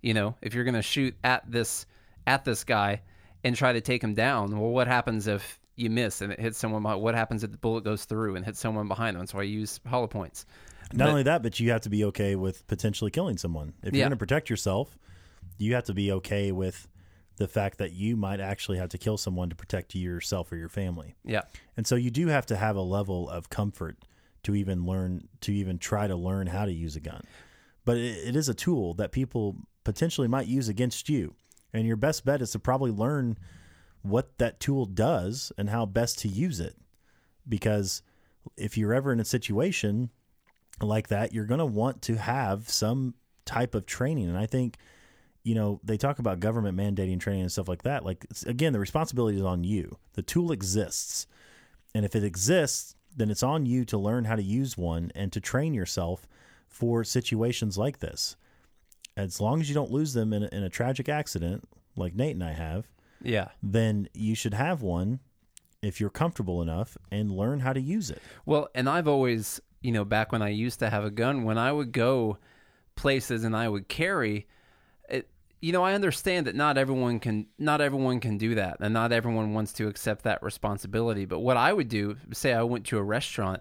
[0.01, 1.87] You know, if you're going to shoot at this
[2.27, 3.03] at this guy
[3.43, 6.59] and try to take him down, well, what happens if you miss and it hits
[6.59, 6.83] someone?
[6.83, 9.23] What happens if the bullet goes through and hits someone behind them?
[9.23, 10.47] That's why you use hollow points.
[10.93, 13.75] Not but, only that, but you have to be okay with potentially killing someone.
[13.83, 14.05] If you're yeah.
[14.05, 14.97] going to protect yourself,
[15.59, 16.89] you have to be okay with
[17.37, 20.69] the fact that you might actually have to kill someone to protect yourself or your
[20.69, 21.15] family.
[21.25, 21.43] Yeah.
[21.77, 23.97] And so you do have to have a level of comfort
[24.45, 27.23] to even learn to even try to learn how to use a gun.
[27.85, 31.35] But it, it is a tool that people potentially might use against you.
[31.73, 33.37] And your best bet is to probably learn
[34.05, 36.77] what that tool does and how best to use it.
[37.49, 38.03] Because
[38.57, 40.11] if you're ever in a situation
[40.81, 43.15] like that, you're going to want to have some
[43.47, 44.29] type of training.
[44.29, 44.77] And I think,
[45.43, 48.05] you know, they talk about government mandating training and stuff like that.
[48.05, 49.97] Like, again, the responsibility is on you.
[50.13, 51.27] The tool exists.
[51.95, 55.33] And if it exists, then it's on you to learn how to use one and
[55.33, 56.29] to train yourself
[56.69, 58.37] for situations like this.
[59.17, 62.35] As long as you don't lose them in a, in a tragic accident, like Nate
[62.35, 62.91] and I have,
[63.25, 65.21] yeah, then you should have one
[65.83, 68.23] if you're comfortable enough and learn how to use it.
[68.47, 71.59] Well, and I've always, you know, back when I used to have a gun, when
[71.59, 72.39] I would go
[72.97, 74.47] places and I would carry,
[75.09, 75.29] it,
[75.61, 79.13] you know, I understand that not everyone can not everyone can do that, and not
[79.13, 81.25] everyone wants to accept that responsibility.
[81.25, 83.61] But what I would do, say I went to a restaurant,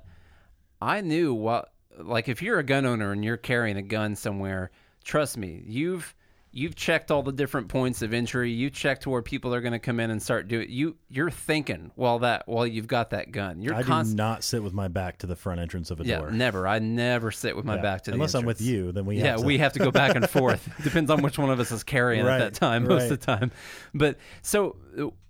[0.81, 4.71] I knew what like if you're a gun owner and you're carrying a gun somewhere,
[5.03, 6.15] trust me, you've
[6.53, 8.51] you've checked all the different points of entry.
[8.51, 10.67] You checked where people are going to come in and start doing.
[10.69, 13.61] You you're thinking while that while you've got that gun.
[13.61, 16.05] You're I const- do not sit with my back to the front entrance of a
[16.05, 16.31] yeah, door.
[16.31, 16.67] never.
[16.67, 17.81] I never sit with my yeah.
[17.81, 18.43] back to the unless entrance.
[18.43, 18.91] I'm with you.
[18.91, 19.45] Then we yeah have to.
[19.45, 20.69] we have to go back and forth.
[20.83, 23.11] Depends on which one of us is carrying right, at that time most right.
[23.11, 23.51] of the time.
[23.93, 24.77] But so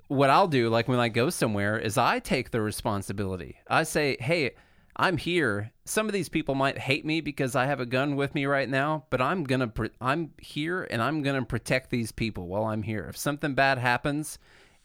[0.09, 3.57] what I'll do, like when I go somewhere, is I take the responsibility.
[3.67, 4.51] I say, hey
[4.95, 5.71] I'm here.
[5.85, 8.69] Some of these people might hate me because I have a gun with me right
[8.69, 13.07] now, but I'm gonna I'm here and I'm gonna protect these people while I'm here.
[13.09, 14.37] If something bad happens,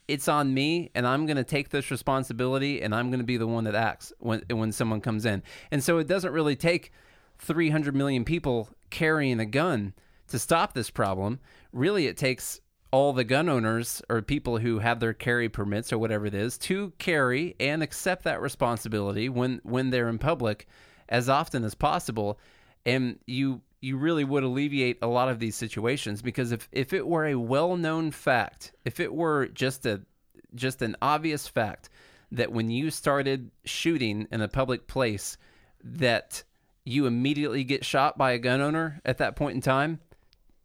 [0.07, 3.65] it's on me, and I'm gonna take this responsibility, and I'm gonna be the one
[3.65, 5.43] that acts when when someone comes in.
[5.71, 6.91] And so it doesn't really take
[7.39, 9.93] 300 million people carrying a gun
[10.29, 11.41] to stop this problem.
[11.73, 12.61] Really, it takes
[12.91, 16.57] all the gun owners or people who have their carry permits or whatever it is
[16.57, 20.67] to carry and accept that responsibility when when they're in public
[21.09, 22.39] as often as possible.
[22.87, 27.07] And you you really would alleviate a lot of these situations because if if it
[27.07, 30.01] were a well-known fact if it were just a
[30.55, 31.89] just an obvious fact
[32.33, 35.37] that when you started shooting in a public place
[35.83, 36.43] that
[36.85, 40.01] you immediately get shot by a gun owner at that point in time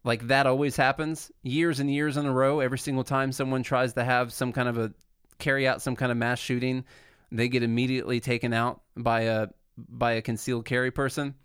[0.04, 2.60] like that always happens years and years in a row.
[2.60, 4.93] Every single time someone tries to have some kind of a
[5.39, 6.86] carry out some kind of mass shooting,
[7.32, 9.47] they get immediately taken out by a
[9.78, 11.36] by a concealed carry person.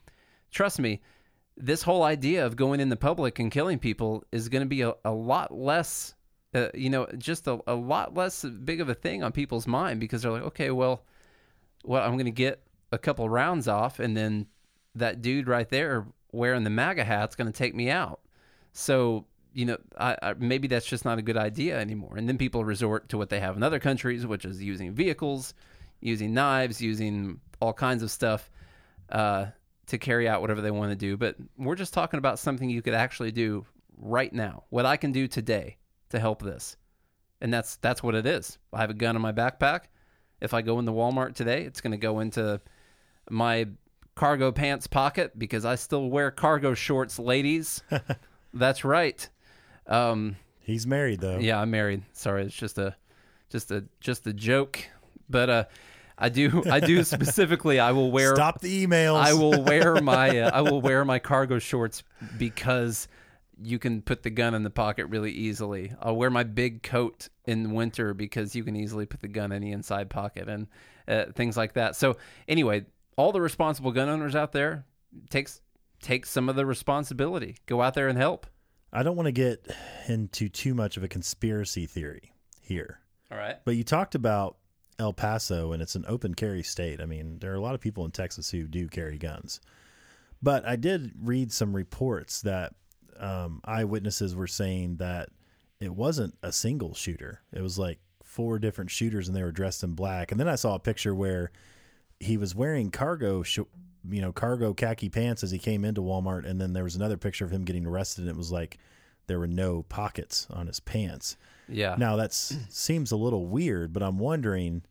[0.50, 1.02] Trust me,
[1.56, 4.82] this whole idea of going in the public and killing people is going to be
[4.82, 6.14] a, a lot less,
[6.54, 10.00] uh, you know, just a, a lot less big of a thing on people's mind
[10.00, 11.04] because they're like, okay, well,
[11.84, 14.46] well, I'm going to get a couple rounds off, and then
[14.94, 18.20] that dude right there wearing the MAGA hat's going to take me out.
[18.72, 19.26] So
[19.58, 22.16] you know, I, I, maybe that's just not a good idea anymore.
[22.16, 25.54] And then people resort to what they have in other countries, which is using vehicles,
[26.00, 28.50] using knives, using all kinds of stuff
[29.10, 29.46] uh,
[29.86, 31.16] to carry out whatever they want to do.
[31.16, 33.66] But we're just talking about something you could actually do
[33.96, 34.64] right now.
[34.70, 35.78] What I can do today
[36.10, 36.76] to help this,
[37.40, 38.58] and that's that's what it is.
[38.72, 39.86] I have a gun in my backpack.
[40.40, 42.60] If I go in the Walmart today, it's going to go into
[43.28, 43.66] my
[44.14, 47.82] cargo pants pocket because I still wear cargo shorts, ladies.
[48.52, 49.28] That's right.
[49.86, 51.38] Um, He's married though.
[51.38, 52.02] Yeah, I'm married.
[52.12, 52.94] Sorry, it's just a,
[53.50, 54.80] just a, just a joke.
[55.30, 55.64] But uh,
[56.16, 57.80] I do, I do specifically.
[57.80, 58.34] I will wear.
[58.34, 59.16] Stop the emails.
[59.16, 62.02] I will wear my, uh, I will wear my cargo shorts
[62.36, 63.08] because
[63.60, 65.92] you can put the gun in the pocket really easily.
[66.00, 69.62] I'll wear my big coat in winter because you can easily put the gun in
[69.62, 70.66] the inside pocket and
[71.08, 71.96] uh, things like that.
[71.96, 72.86] So anyway,
[73.16, 74.84] all the responsible gun owners out there
[75.30, 75.60] takes
[76.00, 77.56] take some of the responsibility.
[77.66, 78.46] Go out there and help.
[78.92, 79.66] I don't want to get
[80.08, 83.00] into too much of a conspiracy theory here.
[83.30, 83.56] All right.
[83.64, 84.56] But you talked about
[84.98, 87.00] El Paso and it's an open carry state.
[87.00, 89.60] I mean, there are a lot of people in Texas who do carry guns.
[90.42, 92.74] But I did read some reports that
[93.18, 95.28] um, eyewitnesses were saying that
[95.80, 97.42] it wasn't a single shooter.
[97.52, 100.30] It was like four different shooters and they were dressed in black.
[100.30, 101.50] And then I saw a picture where
[102.20, 103.60] he was wearing cargo sh-
[104.10, 107.16] you know, cargo khaki pants as he came into Walmart, and then there was another
[107.16, 108.78] picture of him getting arrested, and it was like
[109.26, 111.36] there were no pockets on his pants.
[111.68, 111.96] Yeah.
[111.98, 112.32] Now that
[112.68, 114.82] seems a little weird, but I'm wondering.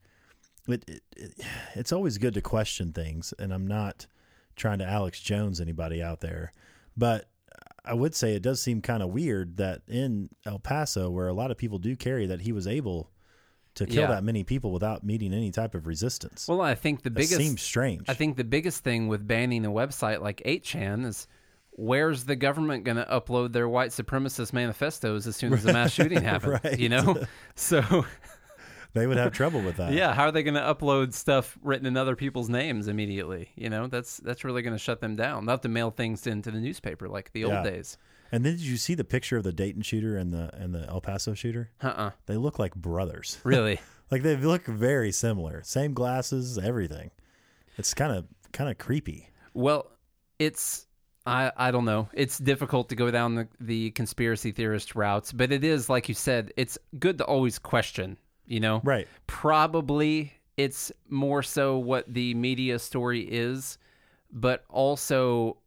[0.70, 1.46] It, it, it,
[1.76, 4.06] it's always good to question things, and I'm not
[4.58, 6.52] trying to Alex Jones anybody out there,
[6.98, 7.30] but
[7.86, 11.34] I would say it does seem kind of weird that in El Paso, where a
[11.34, 13.10] lot of people do carry, that he was able
[13.78, 14.08] to kill Yeah.
[14.08, 16.48] that many people without meeting any type of resistance.
[16.48, 18.04] Well, I think the that biggest seems strange.
[18.08, 21.28] I think the biggest thing with banning a website like 8chan is
[21.72, 25.92] where's the government going to upload their white supremacist manifestos as soon as the mass
[25.98, 26.60] shooting happens?
[26.64, 26.80] Right.
[26.80, 27.24] You know?
[27.56, 28.06] So,
[28.94, 29.94] they would have trouble with that.
[29.94, 33.50] yeah, how are they going to upload stuff written in other people's names immediately?
[33.56, 35.46] You know, that's that's really going to shut them down.
[35.46, 37.58] They'll have to mail things into the newspaper like the Yeah.
[37.58, 37.98] old days.
[38.32, 40.88] And then did you see the picture of the Dayton shooter and the and the
[40.88, 41.72] El Paso shooter?
[41.82, 42.12] Uh-uh.
[42.26, 43.40] They look like brothers.
[43.44, 43.80] Really?
[44.10, 45.62] Like they look very similar.
[45.64, 47.12] Same glasses, everything.
[47.78, 49.30] It's kind of kind of creepy.
[49.54, 49.92] Well,
[50.40, 50.88] it's
[51.26, 52.08] I I don't know.
[52.14, 56.16] It's difficult to go down the the conspiracy theorist routes, but it is like you
[56.16, 58.82] said, it's good to always question, you know.
[58.84, 59.08] Right.
[59.28, 63.78] Probably it's more so what the media story is,
[64.32, 65.58] but also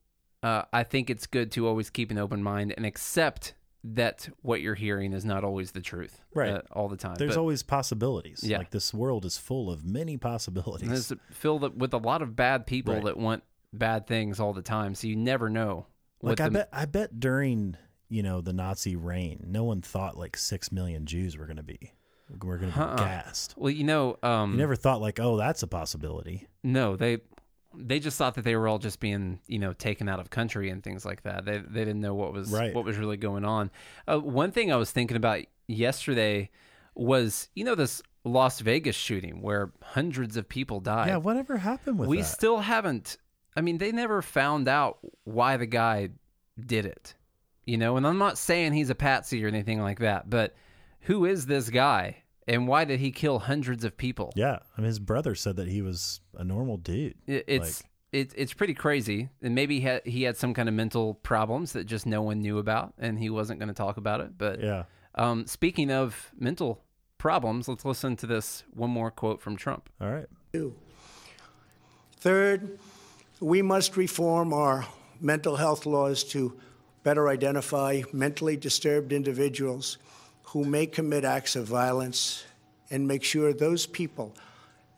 [0.42, 4.60] uh, I think it's good to always keep an open mind and accept that what
[4.60, 6.50] you're hearing is not always the truth Right.
[6.50, 7.14] uh, all the time.
[7.16, 8.44] There's But always possibilities.
[8.44, 8.58] Yeah.
[8.58, 11.10] Like this world is full of many possibilities.
[11.10, 13.04] it's filled with a lot of bad people Right.
[13.04, 15.86] that want bad things all the time, so you never know.
[16.20, 17.76] what Like I the- bet I bet during,
[18.10, 21.62] you know, the Nazi reign, no one thought like 6 million Jews were going to
[21.62, 21.92] be
[22.44, 22.96] were going to be Uh-uh.
[22.96, 23.54] gassed.
[23.56, 27.18] Well, you know, um, You never thought like, "Oh, that's a possibility." no, they
[27.76, 30.70] they just thought that they were all just being, you know, taken out of country
[30.70, 31.44] and things like that.
[31.44, 32.74] They they didn't know what was Right.
[32.74, 33.70] what was really going on.
[34.08, 36.50] Uh, one thing I was thinking about yesterday
[36.94, 41.08] was, you know, this Las Vegas shooting where hundreds of people died.
[41.08, 42.10] Yeah, whatever happened with that?
[42.10, 42.24] we that?
[42.24, 43.16] still haven't.
[43.56, 46.10] I mean, they never found out why the guy
[46.58, 47.14] did it.
[47.64, 50.54] You know, and I'm not saying he's a patsy or anything like that, but
[51.02, 54.32] who is this guy and why did he kill hundreds of people?
[54.36, 57.14] yeah, I mean his brother said that he was a normal dude.
[57.26, 57.82] It, it's
[58.12, 61.72] it, it's pretty crazy, and maybe he had, he had some kind of mental problems
[61.74, 64.36] that just no one knew about, and he wasn't going to talk about it.
[64.36, 64.82] But Yeah.
[65.14, 66.82] um, speaking of mental
[67.18, 69.88] problems, let's listen to this one more quote from Trump.
[70.00, 70.26] All right.
[72.16, 72.78] Third,
[73.38, 74.86] we must reform our
[75.20, 76.58] mental health laws to
[77.04, 79.98] better identify mentally disturbed individuals
[80.50, 82.44] who may commit acts of violence
[82.90, 84.34] and make sure those people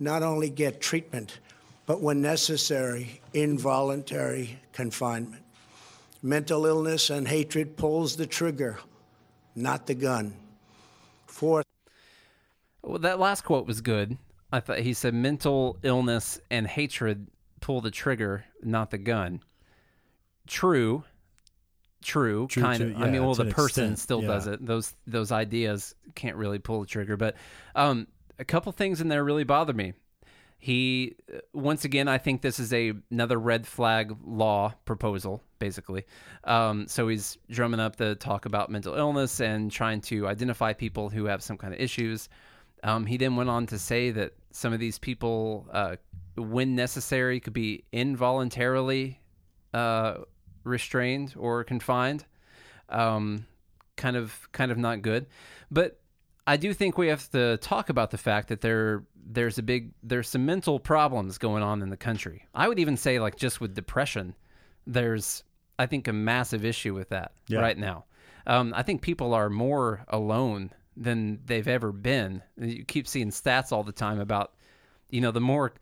[0.00, 1.40] not only get treatment,
[1.84, 5.42] but when necessary, involuntary confinement.
[6.22, 8.78] Mental illness and hatred pulls the trigger,
[9.54, 10.32] not the gun.
[11.26, 11.66] Fourth,
[12.80, 14.16] Well, that last quote was good.
[14.50, 17.26] I thought he said mental illness and hatred
[17.60, 19.42] pull the trigger, not the gun.
[20.46, 21.04] True.
[22.02, 23.00] True, True kind of.
[23.00, 24.64] I mean, well, the person extent, still does it.
[24.64, 27.36] Those those ideas can't really pull the trigger, but
[27.74, 28.06] um,
[28.38, 29.94] a couple things in there really bother me.
[30.58, 36.04] He uh, once again, I think this is a another red flag law proposal, basically.
[36.44, 41.08] Um, so he's drumming up the talk about mental illness and trying to identify people
[41.08, 42.28] who have some kind of issues.
[42.84, 45.96] Um, he then went on to say that some of these people, uh,
[46.36, 49.20] when necessary, could be involuntarily
[49.72, 50.18] uh,
[50.64, 52.24] restrained or confined.
[52.88, 53.46] Um,
[53.96, 55.26] kind of, kind of not good.
[55.70, 56.00] But
[56.46, 59.92] I do think we have to talk about the fact that there, there's a big,
[60.02, 62.46] there's some mental problems going on in the country.
[62.54, 64.34] I would even say, like, just with depression,
[64.86, 65.44] there's,
[65.78, 67.60] I think, a massive issue with that Yeah.
[67.60, 68.04] right now.
[68.46, 72.42] Um, I think people are more alone than they've ever been.
[72.58, 74.52] You keep seeing stats all the time about,
[75.10, 75.72] you know, the more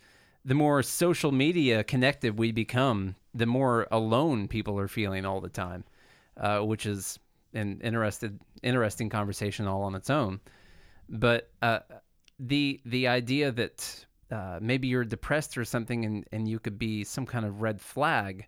[0.45, 5.49] the more social media connected we become, the more alone people are feeling all the
[5.49, 5.85] time,
[6.37, 7.19] uh, which is
[7.55, 10.41] an interested interesting conversation all on its own.
[11.09, 11.81] But uh,
[12.39, 17.05] the the idea that uh, maybe you're depressed or something and, and you could be
[17.05, 18.47] some kind of red flag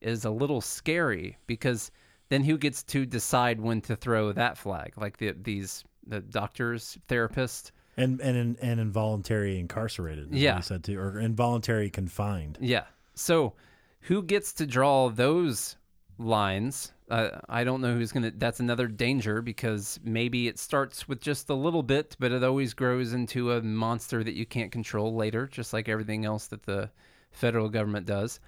[0.00, 1.90] is a little scary because
[2.28, 4.94] then who gets to decide when to throw that flag?
[4.96, 7.70] Like the, these the doctors, therapists.
[7.96, 10.32] And and and involuntary incarcerated.
[10.32, 10.56] Yeah.
[10.56, 12.58] you said too, or involuntary confined.
[12.60, 12.84] Yeah.
[13.14, 13.54] So
[14.00, 15.76] who gets to draw those
[16.18, 16.92] lines?
[17.10, 18.32] Uh, I don't know who's gonna.
[18.36, 22.74] That's another danger because maybe it starts with just a little bit, but it always
[22.74, 26.90] grows into a monster that you can't control later, just like everything else that the
[27.32, 28.40] federal government does.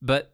[0.00, 0.32] But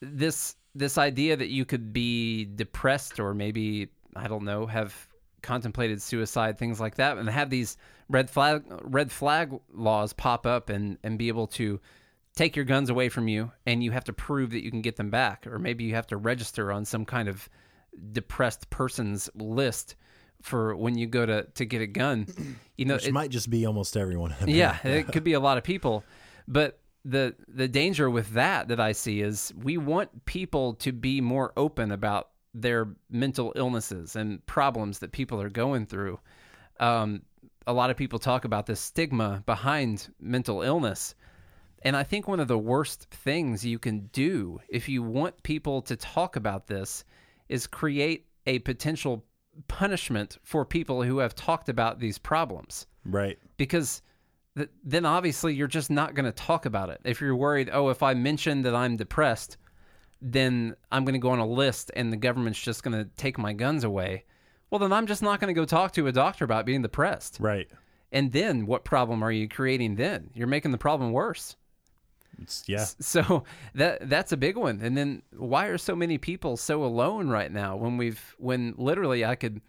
[0.00, 5.08] this this idea that you could be depressed or maybe I don't know have
[5.42, 7.76] contemplated suicide things like that and have these
[8.08, 11.80] red flag red flag laws pop up and and be able to
[12.36, 14.96] take your guns away from you and you have to prove that you can get
[14.96, 17.48] them back or maybe you have to register on some kind of
[18.12, 19.96] depressed person's list
[20.42, 22.26] for when you go to to get a gun.
[22.76, 24.34] You know, Which it- might just be almost everyone.
[24.40, 25.08] in yeah, America.
[25.10, 26.02] it could be a lot of people,
[26.48, 31.20] but the the danger with that that I see is we want people to be
[31.20, 36.18] more open about their mental illnesses and problems that people are going through.
[36.78, 37.20] Um,
[37.66, 41.14] a lot of people talk about the stigma behind mental illness.
[41.82, 45.80] And I think one of the worst things you can do if you want people
[45.82, 47.04] to talk about this
[47.48, 49.24] is create a potential
[49.68, 53.38] punishment for people who have talked about these problems right.
[53.56, 54.02] because
[54.56, 57.00] th- then obviously you're just not going to talk about it.
[57.04, 59.56] If you're worried, oh, if I mention that I'm depressed,
[60.22, 63.38] then I'm going to go on a list and the government's just going to take
[63.38, 64.24] my guns away.
[64.70, 67.38] Well, then I'm just not going to go talk to a doctor about being depressed.
[67.40, 67.68] Right.
[68.12, 70.30] And then what problem are you creating then?
[70.34, 71.56] You're making the problem worse.
[72.40, 72.84] It's, yeah.
[72.84, 74.80] So that that's a big one.
[74.82, 79.24] And then why are so many people so alone right now when we've when literally
[79.24, 79.60] I could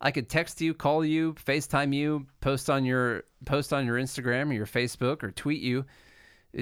[0.00, 4.50] I could text you, call you, FaceTime you, post on your post on your Instagram
[4.50, 5.84] or your Facebook or tweet you,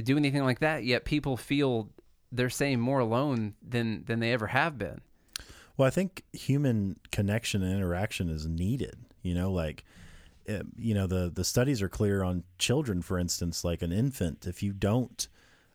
[0.03, 1.89] do anything like that, yet people feel
[2.33, 5.01] they're saying more alone than than they ever have been.
[5.77, 8.97] Well, I think human connection and interaction is needed.
[9.23, 9.85] You know, like,
[10.49, 14.47] eh, you know, the the studies are clear on children, for instance, like an infant.
[14.47, 15.29] If you don't,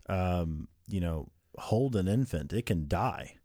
[0.09, 3.35] um, you know, hold an infant, it can die.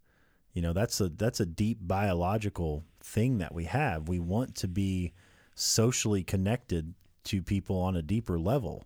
[0.52, 4.08] You know, that's a that's a deep biological thing that we have.
[4.08, 5.12] We want to be
[5.54, 6.94] socially connected
[7.24, 8.84] to people on a deeper level,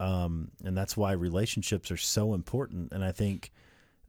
[0.00, 2.92] um, and that's why relationships are so important.
[2.92, 3.52] And I think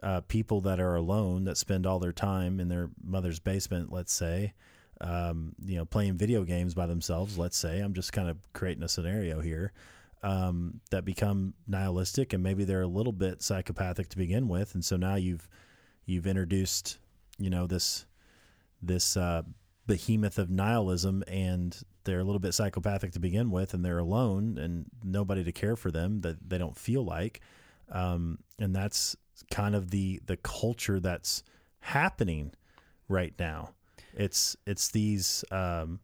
[0.01, 4.13] uh, people that are alone that spend all their time in their mother's basement, let's
[4.13, 4.53] say,
[5.01, 7.37] um, you know, playing video games by themselves.
[7.37, 9.73] Let's say I'm just kind of creating a scenario here
[10.25, 14.83] um, that become nihilistic and maybe they're a little bit psychopathic to begin with, and
[14.83, 15.47] so now you've
[16.05, 16.97] you've introduced
[17.37, 18.05] you know this
[18.81, 19.43] this uh,
[19.87, 24.57] behemoth of nihilism and they're a little bit psychopathic to begin with and they're alone
[24.57, 27.41] and nobody to care for them that they don't feel like.
[27.91, 29.15] Um, and that's
[29.51, 31.43] kind of the the culture that's
[31.79, 32.53] happening
[33.07, 33.71] right now.
[34.13, 35.99] It's it's these um,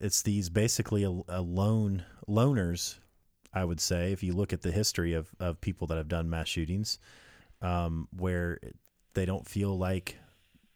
[0.00, 2.98] it's these basically a, a lone loners
[3.52, 6.28] i would say if you look at the history of, of people that have done
[6.30, 6.98] mass shootings
[7.62, 8.58] um, where
[9.14, 10.18] they don't feel like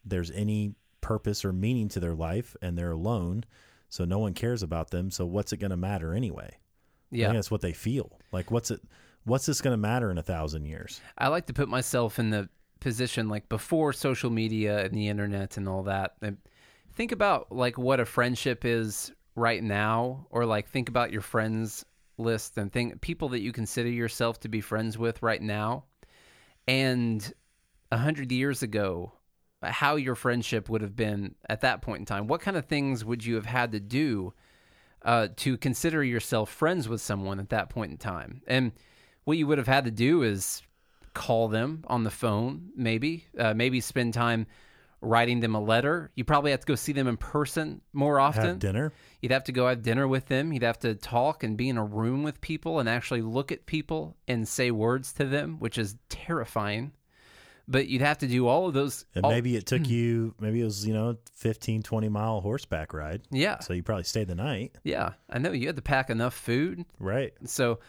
[0.05, 3.43] there's any purpose or meaning to their life and they're alone
[3.89, 6.49] so no one cares about them so what's it going to matter anyway
[7.11, 7.33] I Yeah.
[7.33, 8.19] that's what they feel.
[8.31, 8.81] Like, what's it?
[9.23, 11.01] What's this going to matter in a thousand years?
[11.17, 15.57] I like to put myself in the position like before social media and the internet
[15.57, 16.13] and all that.
[16.21, 16.37] And
[16.93, 21.85] think about like what a friendship is right now, or like think about your friends
[22.17, 25.85] list and think people that you consider yourself to be friends with right now,
[26.67, 27.33] and
[27.91, 29.13] a hundred years ago,
[29.63, 32.27] how your friendship would have been at that point in time.
[32.27, 34.33] What kind of things would you have had to do?
[35.03, 38.41] uh, to consider yourself friends with someone at that point in time.
[38.47, 38.71] And
[39.23, 40.61] what you would have had to do is
[41.13, 44.47] call them on the phone, maybe, uh, maybe spend time
[45.01, 46.11] writing them a letter.
[46.15, 48.45] You probably have to go see them in person more often.
[48.45, 48.91] Have dinner.
[49.21, 50.51] You'd have to go have dinner with them.
[50.53, 53.65] You'd have to talk and be in a room with people and actually look at
[53.65, 56.91] people and say words to them, which is terrifying.
[57.67, 59.05] But you'd have to do all of those.
[59.13, 62.93] And all- maybe it took you, maybe it was, you know, 15, 20 mile horseback
[62.93, 63.21] ride.
[63.31, 64.75] yeah, So you probably stayed the night.
[64.83, 65.11] yeah.
[65.29, 67.33] I know you had to pack enough food Right.
[67.45, 67.79] So,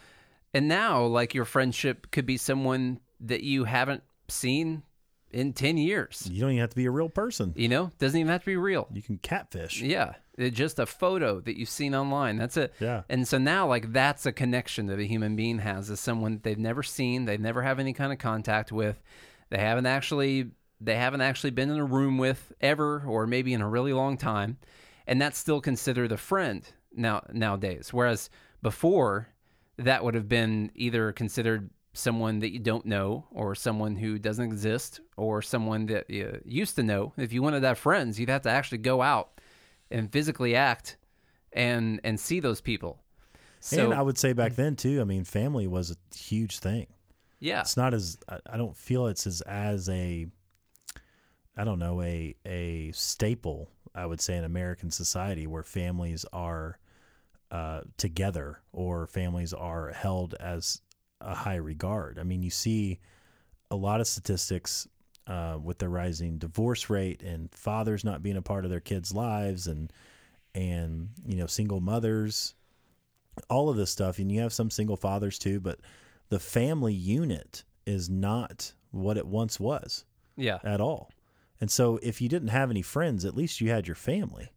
[0.53, 4.83] and now, like, your friendship could be someone that you haven't seen
[5.33, 6.27] in 10 years.
[6.31, 7.53] You don't even have to be a real person.
[7.55, 8.87] You know, doesn't even have to be real.
[8.91, 9.81] You can catfish.
[9.81, 10.13] Yeah.
[10.37, 12.37] It's just a photo that you've seen online.
[12.37, 12.73] That's it.
[12.79, 13.03] Yeah.
[13.09, 16.57] And so now, like, that's a connection that a human being has is someone they've
[16.57, 19.01] never seen, they've never have any kind of contact with,
[19.49, 20.51] they haven't actually.
[20.83, 24.17] They haven't actually been in a room with ever, or maybe in a really long
[24.17, 24.57] time,
[25.05, 27.93] and that's still considered a friend now nowadays.
[27.93, 28.31] Whereas
[28.63, 29.27] before,
[29.77, 34.45] that would have been either considered someone that you don't know or someone who doesn't
[34.45, 38.29] exist or someone that you used to know if you wanted to have friends you'd
[38.29, 39.41] have to actually go out
[39.89, 40.95] and physically act
[41.53, 43.01] and and see those people
[43.59, 45.01] so and I would say back then too.
[45.01, 46.87] I mean, family was a huge thing.
[47.39, 50.25] yeah It's not as I- I don't feel it's as as a
[51.57, 53.69] I don't know a a staple.
[53.93, 56.79] I would say in American society where families are
[57.51, 60.81] uh, together or families are held as
[61.21, 62.19] a high regard.
[62.19, 62.99] I mean, you see
[63.69, 64.87] a lot of statistics
[65.27, 69.13] uh, with the rising divorce rate and fathers not being a part of their kids'
[69.13, 69.91] lives and
[70.53, 72.53] and you know single mothers,
[73.49, 74.19] all of this stuff.
[74.19, 75.79] And you have some single fathers too, but
[76.29, 80.05] the family unit is not what it once was
[80.35, 81.11] yeah at all.
[81.61, 84.51] And so if you didn't have any friends, at least you had your family.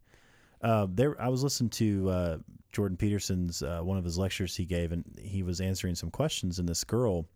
[0.65, 2.39] Uh, there, I was listening to uh,
[2.73, 6.59] Jordan Peterson's uh, one of his lectures he gave, and he was answering some questions.
[6.59, 7.27] And this girl,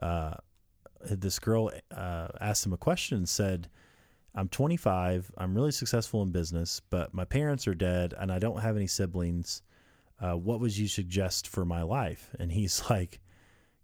[0.00, 0.32] uh,
[1.02, 3.68] this girl uh, asked him a question and said,
[4.34, 5.30] "I'm 25.
[5.36, 8.86] I'm really successful in business, but my parents are dead, and I don't have any
[8.86, 9.60] siblings.
[10.18, 13.20] Uh, what would you suggest for my life?" And he's like,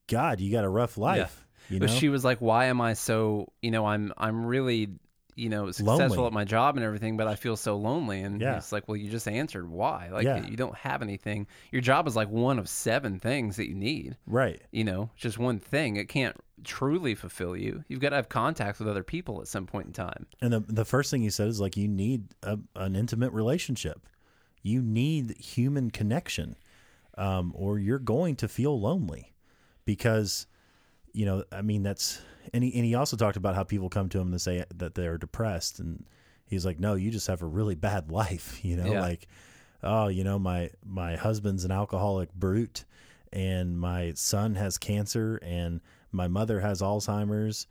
[0.07, 1.87] "God, you got a rough life." You know?
[1.87, 3.53] But she was like, "Why am I so?
[3.61, 4.89] You know, I'm I'm really."
[5.37, 6.27] You know, successful Lonely.
[6.27, 8.21] at my job and everything, but I feel so lonely.
[8.23, 8.57] And Yeah.
[8.57, 10.09] it's like, well, you just answered why.
[10.11, 10.47] Like, Yeah.
[10.47, 11.47] you don't have anything.
[11.73, 14.17] Your job is like one of seven things that you need.
[14.27, 14.61] right.
[14.73, 15.97] you know, just one thing.
[15.97, 17.85] It can't truly fulfill you.
[17.89, 20.27] You've got to have contacts with other people at some point in time.
[20.43, 24.07] And the the first thing he said is like you need a, an intimate relationship.
[24.63, 26.57] You need human connection,
[27.17, 29.33] um, or you're going to feel lonely,
[29.87, 30.47] because
[31.15, 32.21] you know I mean that's
[32.53, 34.95] and he and he also talked about how people come to him and say that
[34.95, 36.05] they're depressed, and
[36.47, 39.01] he's like, no, you just have a really bad life, you know, Yeah.
[39.01, 39.27] like
[39.83, 42.85] oh, you know my my husband's an alcoholic brute,
[43.33, 45.81] and my son has cancer, and
[46.13, 47.67] my mother has Alzheimer's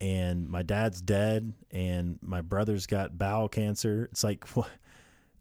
[0.00, 4.68] and my dad's dead and my brother's got bowel cancer it's like what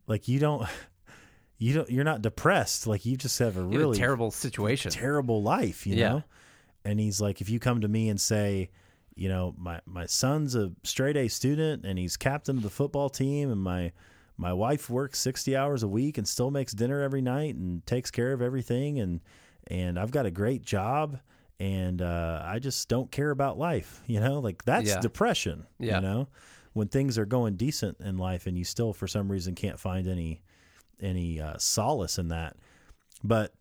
[0.06, 0.68] like you don't
[1.58, 4.92] you don't you're not depressed like you just have a have really a terrible situation.
[4.92, 6.10] terrible life you Yeah.
[6.10, 6.24] know
[6.86, 8.70] and he's like if you come to me and say
[9.22, 13.08] you know my my son's a straight A student and he's captain of the football
[13.08, 13.92] team and my
[14.38, 18.10] my wife works 60 hours a week and still makes dinner every night and takes
[18.10, 19.20] care of everything and
[19.68, 21.20] and I've got a great job
[21.60, 25.00] and uh, I just don't care about life you know like that's Yeah.
[25.02, 25.98] depression Yeah.
[25.98, 26.28] you know
[26.74, 30.08] when things are going decent in life and you still for some reason can't find
[30.08, 30.42] any
[31.00, 32.56] any uh, solace in that
[33.24, 33.54] but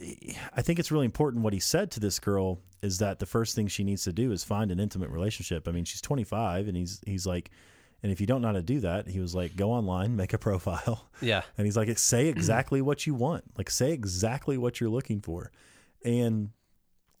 [0.00, 3.56] I think it's really important what he said to this girl is that the first
[3.56, 5.66] thing she needs to do is find an intimate relationship.
[5.66, 7.50] I mean, she's 25 and he's he's like
[8.02, 10.32] and if you don't know how to do that, he was like go online, make
[10.32, 11.08] a profile.
[11.20, 11.42] Yeah.
[11.56, 13.44] And he's like say exactly what you want.
[13.56, 15.50] Like say exactly what you're looking for.
[16.04, 16.50] And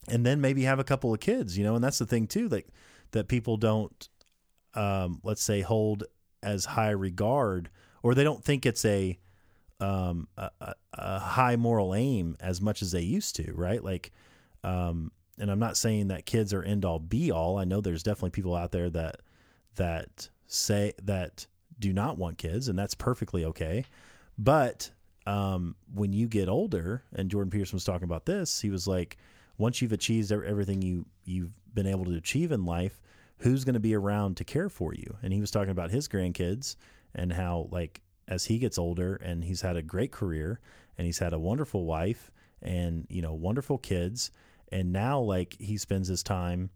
[0.06, 2.48] and then maybe have a couple of kids, you know, and that's the thing too
[2.48, 2.68] like
[3.10, 4.08] that people don't
[4.74, 6.04] um let's say hold
[6.42, 7.70] as high regard
[8.02, 9.18] or they don't think it's a
[9.80, 10.50] um, a,
[10.94, 13.82] a, high moral aim as much as they used to, right?
[13.82, 14.12] Like,
[14.64, 17.58] um, and I'm not saying that kids are end all be all.
[17.58, 19.20] I know there's definitely people out there that
[19.76, 21.46] that say that
[21.78, 23.84] do not want kids, and that's perfectly okay.
[24.36, 24.90] But
[25.26, 29.16] um, when you get older, and Jordan Peterson was talking about this, he was like,
[29.58, 33.00] once you've achieved everything you you've been able to achieve in life,
[33.38, 35.16] who's going to be around to care for you?
[35.22, 36.76] And he was talking about his grandkids
[37.14, 40.60] and how like as he gets older and he's had a great career
[40.96, 42.30] and he's had a wonderful wife
[42.62, 44.30] and you know wonderful kids.
[44.70, 46.70] And now like he spends his time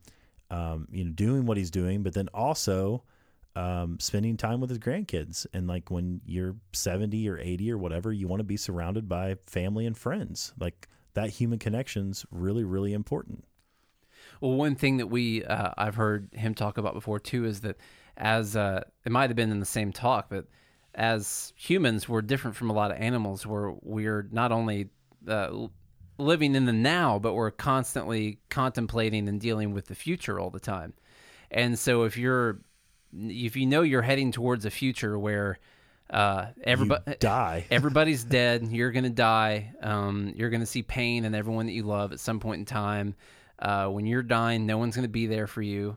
[0.50, 3.05] um, you know doing what he's doing but then also
[3.55, 5.46] um, spending time with his grandkids.
[5.53, 9.36] And like when you're 70 or 80 or whatever you want to be surrounded by
[9.46, 10.55] family and friends.
[10.59, 13.44] Like that human connection's really really important.
[14.40, 17.76] Well, one thing that we uh, I've heard him talk about before too is that
[18.16, 20.46] as uh, it might have been in the same talk, but
[20.95, 23.47] as humans, we're different from a lot of animals.
[23.47, 24.88] Where we're not only
[25.26, 25.66] uh,
[26.18, 30.61] living in the now, but we're constantly contemplating and dealing with the future all the
[30.61, 30.95] time.
[31.51, 32.61] And so, if you're
[33.14, 35.59] if you know you're heading towards a future where
[36.11, 38.68] uh, everybody die everybody's dead.
[38.70, 39.72] You're gonna die.
[39.82, 43.14] Um, you're gonna see pain in everyone that you love at some point in time.
[43.59, 45.96] Uh, when you're dying, no one's gonna be there for you.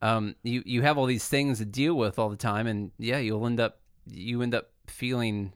[0.00, 3.18] Um, you you have all these things to deal with all the time, and yeah,
[3.18, 5.52] you'll end up you end up feeling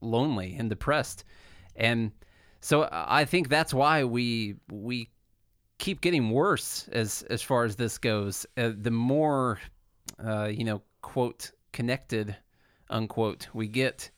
[0.00, 1.24] lonely and depressed,
[1.76, 2.12] and
[2.60, 5.10] so I think that's why we we
[5.78, 8.46] keep getting worse as as far as this goes.
[8.56, 9.58] Uh, the more
[10.22, 12.36] uh, you know, quote connected,
[12.90, 14.10] unquote, we get.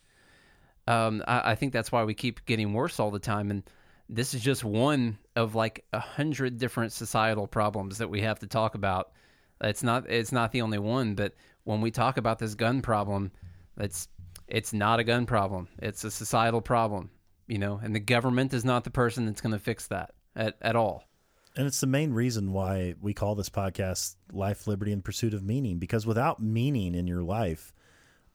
[0.89, 3.63] Um, I, I think that's why we keep getting worse all the time, and
[4.09, 8.47] this is just one of like a hundred different societal problems that we have to
[8.47, 9.13] talk about.
[9.61, 11.35] It's not it's not the only one, but
[11.65, 13.33] when we talk about this gun problem,
[13.79, 14.09] it's
[14.49, 15.69] it's not a gun problem.
[15.79, 17.11] It's a societal problem,
[17.47, 20.57] you know, and the government is not the person that's going to fix that at,
[20.61, 21.05] at all.
[21.57, 25.43] And it's the main reason why we call this podcast Life, Liberty, and Pursuit of
[25.43, 25.79] Meaning.
[25.79, 27.73] Because without meaning in your life,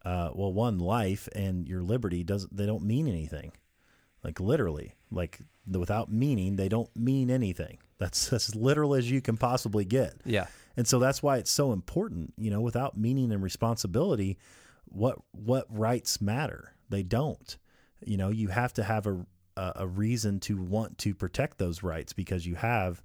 [0.04, 3.52] uh, well, one, life and your liberty doesn't they don't mean anything.
[4.24, 4.96] Like literally.
[5.12, 7.78] Like the, without meaning, they don't mean anything.
[8.00, 10.16] That's as literal as you can possibly get.
[10.26, 10.48] Yeah.
[10.76, 14.40] And so that's why it's so important, you know, without meaning and responsibility,
[14.92, 16.74] what what rights matter?
[16.90, 17.58] They don't.
[18.06, 19.26] You know, you have to have a
[19.58, 23.04] a, a reason to want to protect those rights because you have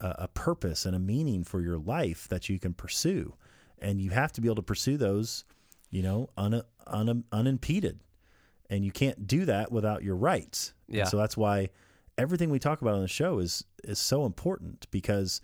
[0.00, 3.34] a, a purpose and a meaning for your life that you can pursue.
[3.78, 5.44] and you have to be able to pursue those,
[5.90, 8.00] you know, un, un, unimpeded,
[8.70, 10.72] and you can't do that without your rights.
[10.88, 11.04] And Yeah.
[11.04, 11.70] so that's why
[12.16, 15.40] everything we talk about on the show is is so important because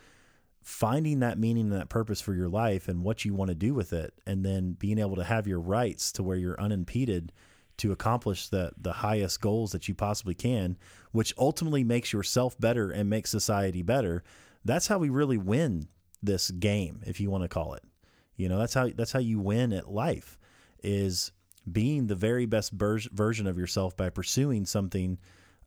[0.69, 3.73] finding that meaning and that purpose for your life and what you want to do
[3.73, 7.33] with it and then being able to have your rights to where you're unimpeded
[7.79, 10.77] to accomplish the the highest goals that you possibly can
[11.13, 14.23] which ultimately makes yourself better and makes society better
[14.65, 15.89] that's how we really win
[16.23, 17.83] this game if you want to call it.
[18.37, 20.39] You know that's how that's how you win at life
[20.83, 21.33] is
[21.71, 25.19] being the very best ver- version of yourself by pursuing something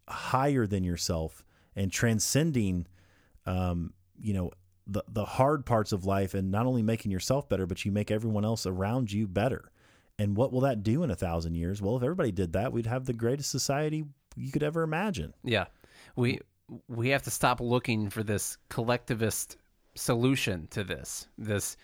[0.07, 1.43] higher than yourself
[1.75, 2.87] and transcending
[3.45, 4.51] um, you know
[4.91, 8.11] the the hard parts of life and not only making yourself better but you make
[8.11, 9.71] everyone else around you better
[10.19, 12.85] and what will that do in a thousand years well if everybody did that we'd
[12.85, 14.03] have the greatest society
[14.35, 15.65] you could ever imagine Yeah.
[16.15, 16.39] We
[16.87, 19.57] we have to stop looking for this collectivist
[19.95, 21.27] solution to this.
[21.37, 21.77] This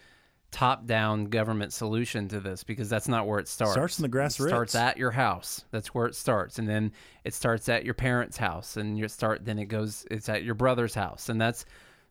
[0.50, 3.74] top-down government solution to this because that's not where it starts.
[3.74, 5.66] Starts in the It starts at your house.
[5.72, 6.58] That's where it starts.
[6.58, 6.94] And then
[7.26, 10.56] it starts at your parents' house and you start then it goes it's at your
[10.56, 11.28] brother's house.
[11.30, 11.66] And that's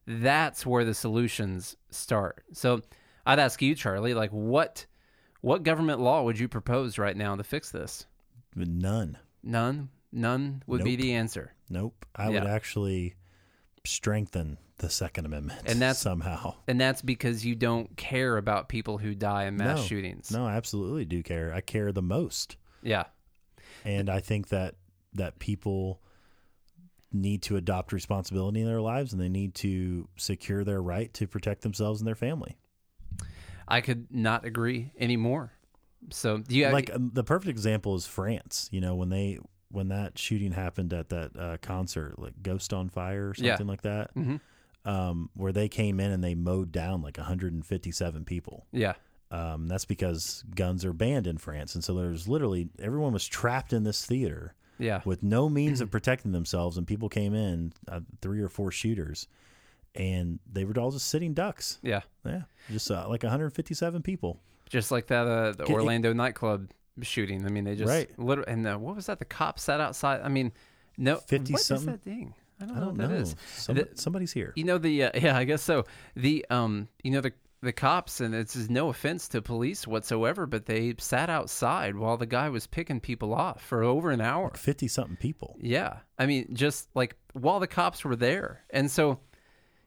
[0.07, 2.45] that's where the solutions start.
[2.53, 2.81] So
[3.25, 4.87] I'd ask you, Charlie, like what
[5.41, 8.07] what government law would you propose right now to fix this?
[8.55, 9.91] none None.
[10.13, 11.53] None would be the answer.
[11.69, 13.15] nope i would actually
[13.85, 18.99] strengthen the second amendment And that's- somehow And that's because you don't care about people
[18.99, 20.31] who die in mass no, shootings.
[20.31, 23.05] no i absolutely do care i care the most Yeah.
[23.85, 24.75] and I think that
[25.15, 26.01] that people
[27.17, 31.27] need to adopt responsibility in their lives and they need to secure their right to
[31.27, 32.57] protect themselves and their family.
[33.69, 35.53] I could not agree anymore.
[36.11, 38.69] So do you like um, the perfect example is France.
[38.71, 39.39] You know when they
[39.73, 43.55] when that shooting happened at that uh, concert, like Ghost on Fire or Yeah.
[43.57, 44.41] something like that, Mhm.
[44.85, 48.67] um, where they came in and they mowed down like 157 people.
[48.73, 48.95] Yeah.
[49.33, 53.73] Um, that's because guns are banned in France, and so there's literally everyone was trapped
[53.73, 55.01] in this theater Yeah.
[55.05, 59.27] with no means of protecting themselves, and people came in, uh, three or four shooters,
[59.95, 61.79] and they were all just sitting ducks.
[61.83, 62.03] Yeah.
[62.25, 64.41] Yeah, just uh, like 157 people.
[64.69, 66.71] Just like that uh, the Can- Orlando nightclub
[67.03, 67.47] shooting.
[67.47, 68.11] I mean, they just Right.
[68.19, 69.19] literally and uh, what was that?
[69.19, 70.21] The cops sat outside.
[70.23, 70.53] I mean,
[70.99, 71.87] no 50 what is something?
[71.87, 72.35] that thing?
[72.61, 73.15] I don't, I know don't what know.
[73.17, 73.37] that is.
[73.57, 74.53] Some, The- somebody's here.
[74.57, 75.85] You know the uh, yeah, I guess so.
[76.17, 77.33] The um, you know the
[77.67, 82.17] the cops, and it's is no offense to police whatsoever, but they sat outside while
[82.17, 84.53] the guy was picking people off for over an hour.
[84.57, 85.57] 50 something people.
[85.61, 89.21] Yeah, I mean, just like while the cops were there, and so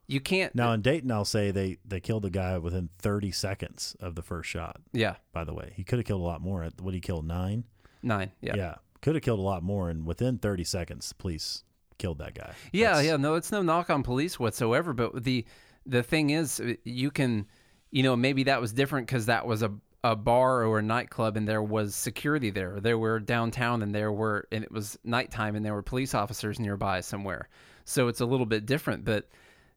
[0.08, 0.54] you can't.
[0.56, 4.22] Now in Dayton, I'll say they they killed the guy within 30 seconds of the
[4.24, 4.78] first shot.
[4.94, 6.68] Yeah, By the way, he could have killed a lot more.
[6.80, 7.64] What he killed nine?
[8.04, 8.32] nine.
[8.42, 11.64] Yeah, yeah, could have killed a lot more, and within 30 seconds, the police
[11.98, 12.54] killed that guy.
[12.72, 12.94] yeah.
[13.02, 14.94] That's- No, it's no knock on police whatsoever.
[14.94, 15.46] But the
[15.86, 17.48] the thing is, uh, you can,
[17.92, 19.72] you know, maybe that was different because that was a
[20.04, 22.80] a bar or a nightclub and there was security there.
[22.80, 26.60] There were downtown and there were and it was nighttime and there were police officers
[26.60, 27.50] nearby somewhere.
[27.84, 29.28] So it's a little bit different, but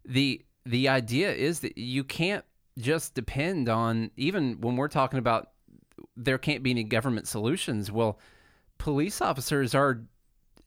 [0.05, 2.45] the the idea is that you can't
[2.79, 5.51] just depend on even when we're talking about
[6.17, 7.91] there can't be any government solutions.
[7.91, 8.21] Well,
[8.79, 10.03] police officers are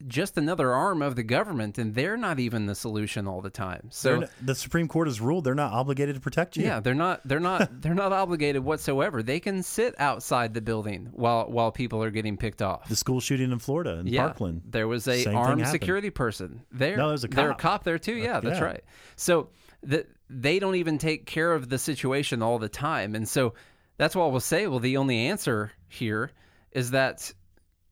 [0.07, 3.87] just another arm of the government and they're not even the solution all the time.
[3.91, 6.63] So n- the Supreme Court has ruled they're not obligated to protect you.
[6.63, 9.23] yeah, they're not they're not they're not obligated whatsoever.
[9.23, 12.87] They can sit outside the building while while people are getting picked off.
[12.89, 14.61] The school shooting in Florida in yeah, Parkland.
[14.69, 16.97] there was a armed security person there.
[16.97, 17.59] No, there was a There a cop.
[17.59, 18.15] cop there too.
[18.15, 18.65] Yeah, that's yeah.
[18.65, 18.83] right.
[19.15, 19.49] So
[19.83, 23.53] the, they don't even take care of the situation all the time, and so
[23.97, 26.31] that's why we'll say, well, the only answer here
[26.71, 27.31] is that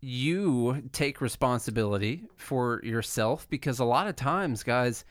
[0.03, 5.05] you take responsibility for yourself because a lot of times, guys,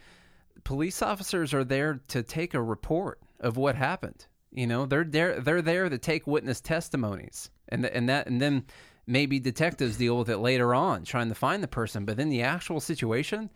[0.65, 4.27] police officers are there to take a report of what happened.
[4.53, 7.51] You know, they're there they're there to take witness testimonies.
[7.71, 8.67] And th- and that and then
[9.07, 12.43] maybe detectives deal with it later on trying to find the person, but in the
[12.43, 13.51] actual situation,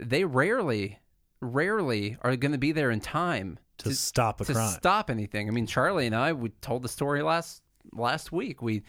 [0.00, 0.98] they rarely
[1.40, 4.72] rarely are going to be there in time To stop a to crime.
[4.72, 5.46] stop anything.
[5.46, 7.60] I mean, Charlie and I we told the story last
[7.92, 8.62] last week.
[8.62, 8.82] We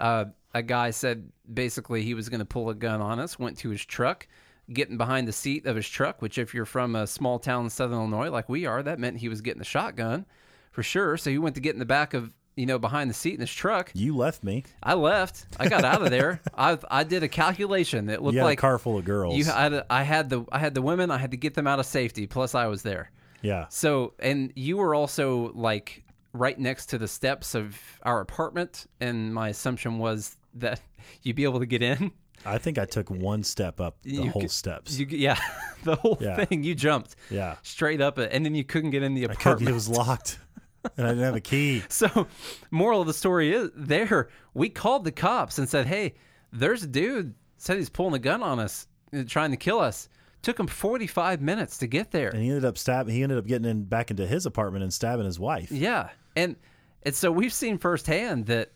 [0.00, 0.24] uh,
[0.54, 3.38] a guy said basically he was going to pull a gun on us.
[3.38, 4.26] Went to his truck,
[4.72, 6.20] getting behind the seat of his truck.
[6.22, 9.18] Which, if you're from a small town in Southern Illinois like we are, that meant
[9.18, 10.26] he was getting a shotgun
[10.72, 11.16] for sure.
[11.16, 13.40] So he went to get in the back of you know behind the seat in
[13.40, 13.90] his truck.
[13.94, 14.64] you left me.
[14.82, 15.46] I left.
[15.58, 16.40] I got out of there.
[16.56, 18.06] I I did a calculation.
[18.06, 19.36] that looked You had like a car full of girls.
[19.36, 19.84] you had.
[19.88, 21.10] I had the I had the women.
[21.10, 22.26] I had to get them out of safety.
[22.26, 23.10] Plus, I was there.
[23.42, 23.66] yeah.
[23.68, 29.34] So, and you were also like right next to the steps of our apartment, and
[29.34, 30.80] my assumption was that
[31.22, 32.12] you'd be able to get in.
[32.46, 34.98] I think I took one step up the You whole could- steps.
[34.98, 35.38] You, yeah,
[35.84, 36.42] the whole Yeah.
[36.44, 36.62] thing.
[36.64, 37.56] You jumped yeah.
[37.62, 39.68] straight up it, and then you couldn't get in the apartment.
[39.68, 40.38] it was locked.
[40.96, 41.82] and I didn't have a key.
[41.90, 42.26] So,
[42.70, 46.14] moral of the story is there we called the cops and said, "Hey,
[46.52, 50.08] there's a dude said he's pulling a gun on us, uh, trying to kill us."
[50.42, 52.30] Took him 45 minutes to get there.
[52.30, 53.14] And he ended up stabbing.
[53.14, 55.70] He ended up getting in back into his apartment and stabbing his wife.
[55.70, 56.56] Yeah, and
[57.02, 58.72] and so we've seen firsthand that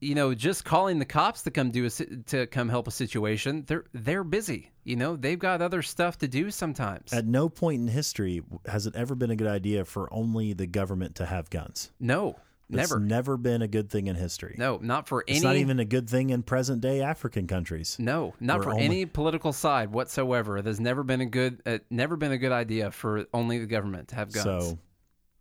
[0.00, 3.64] you know just calling the cops to come do a to come help a situation,
[3.66, 4.70] they're they're busy.
[4.84, 7.12] You know they've got other stuff to do sometimes.
[7.12, 10.66] At no point in history has it ever been a good idea for only the
[10.66, 11.92] government to have guns.
[12.00, 12.30] no,
[12.68, 12.98] It's never.
[12.98, 14.56] never been a good thing in history.
[14.58, 15.36] No, not for any.
[15.36, 17.96] It's not even a good thing in present day African countries.
[18.00, 20.62] No, not for only- any political side whatsoever.
[20.62, 24.08] There's never been a good, uh, never been a good idea for only the government
[24.08, 24.44] to have guns.
[24.44, 24.78] So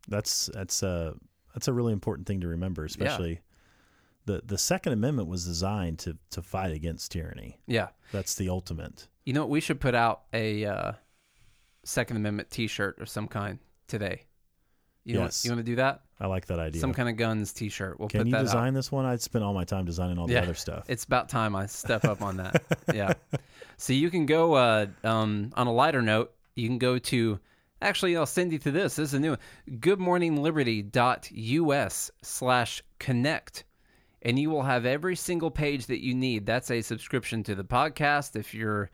[0.08, 1.16] that's that's a
[1.54, 3.42] that's a really important thing to remember, especially
[4.26, 7.60] the the Second Amendment was designed to to fight against tyranny.
[7.68, 9.08] yeah, That's the ultimate.
[9.26, 9.50] you know what?
[9.50, 10.92] We should put out a uh,
[11.84, 14.26] Second Amendment T-shirt of some kind today.
[15.04, 15.44] You Yes.
[15.44, 16.02] you want to do that?
[16.20, 16.80] I like that idea.
[16.80, 18.00] Some kind of guns T-shirt.
[18.00, 18.74] We'll Can put you that design out.
[18.76, 19.06] this one?
[19.06, 20.86] I'd spend all my time designing all the Yeah, other stuff.
[20.88, 22.62] It's about time I step up on that.
[22.94, 23.14] yeah.
[23.78, 26.32] So you can go uh, um, on a lighter note.
[26.56, 27.40] You can go to.
[27.82, 28.96] Actually, I'll send you to this.
[28.96, 29.40] This is a new one.
[29.70, 33.64] goodmorningliberty.us slash connect.
[34.22, 36.46] And you will have every single page that you need.
[36.46, 38.36] That's a subscription to the podcast.
[38.36, 38.92] If you're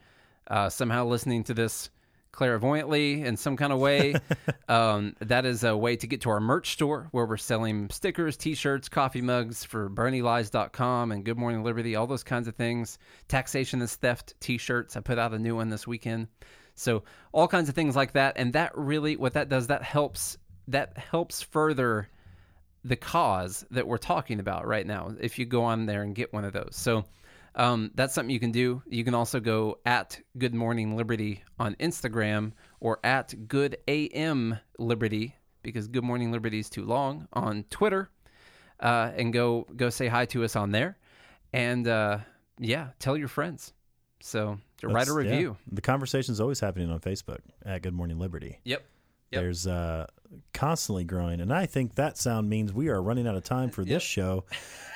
[0.49, 1.89] uh, somehow listening to this
[2.31, 4.15] clairvoyantly in some kind of way,
[4.69, 8.37] um, that is a way to get to our merch store where we're selling stickers,
[8.37, 12.97] t shirts, coffee mugs for BernieLies.com and Good Morning Liberty, all those kinds of things.
[13.27, 14.95] Taxation is Theft t shirts.
[14.95, 16.29] I put out a new one this weekend.
[16.77, 18.37] So all kinds of things like that.
[18.37, 20.37] And that really, what that does, that helps.
[20.69, 22.09] That helps further
[22.83, 26.33] the cause that we're talking about right now if you go on there and get
[26.33, 26.71] one of those.
[26.73, 27.05] So
[27.55, 28.81] um, that's something you can do.
[28.87, 35.35] You can also go at Good Morning Liberty on Instagram or at Good AM Liberty
[35.63, 38.09] because Good Morning Liberty is too long on Twitter,
[38.79, 40.97] uh, and go go say hi to us on there,
[41.51, 42.19] and uh,
[42.59, 43.73] yeah, tell your friends.
[44.21, 45.31] So to write a That's- yeah.
[45.31, 45.57] review.
[45.71, 48.59] The is always happening on Facebook at Good Morning Liberty.
[48.63, 48.85] Yep.
[49.31, 49.41] Yep.
[49.41, 50.07] There's uh,
[50.53, 53.83] constantly growing, and I think that sound means we are running out of time for
[53.83, 54.45] this show.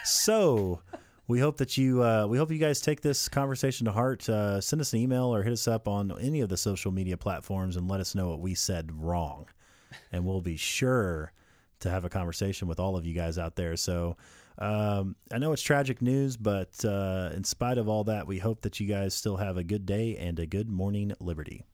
[0.05, 0.79] So
[1.27, 4.27] we hope that you uh, we hope you guys take this conversation to heart.
[4.29, 7.17] Uh, send us an email or hit us up on any of the social media
[7.17, 9.47] platforms and let us know what we said wrong,
[10.13, 11.33] and we'll be sure
[11.81, 13.75] to have a conversation with all of you guys out there.
[13.75, 14.15] So.
[14.61, 18.61] Um, I know it's tragic news, but uh, in spite of all that, we hope
[18.61, 21.65] that you guys still have a good day and a good morning, Liberty.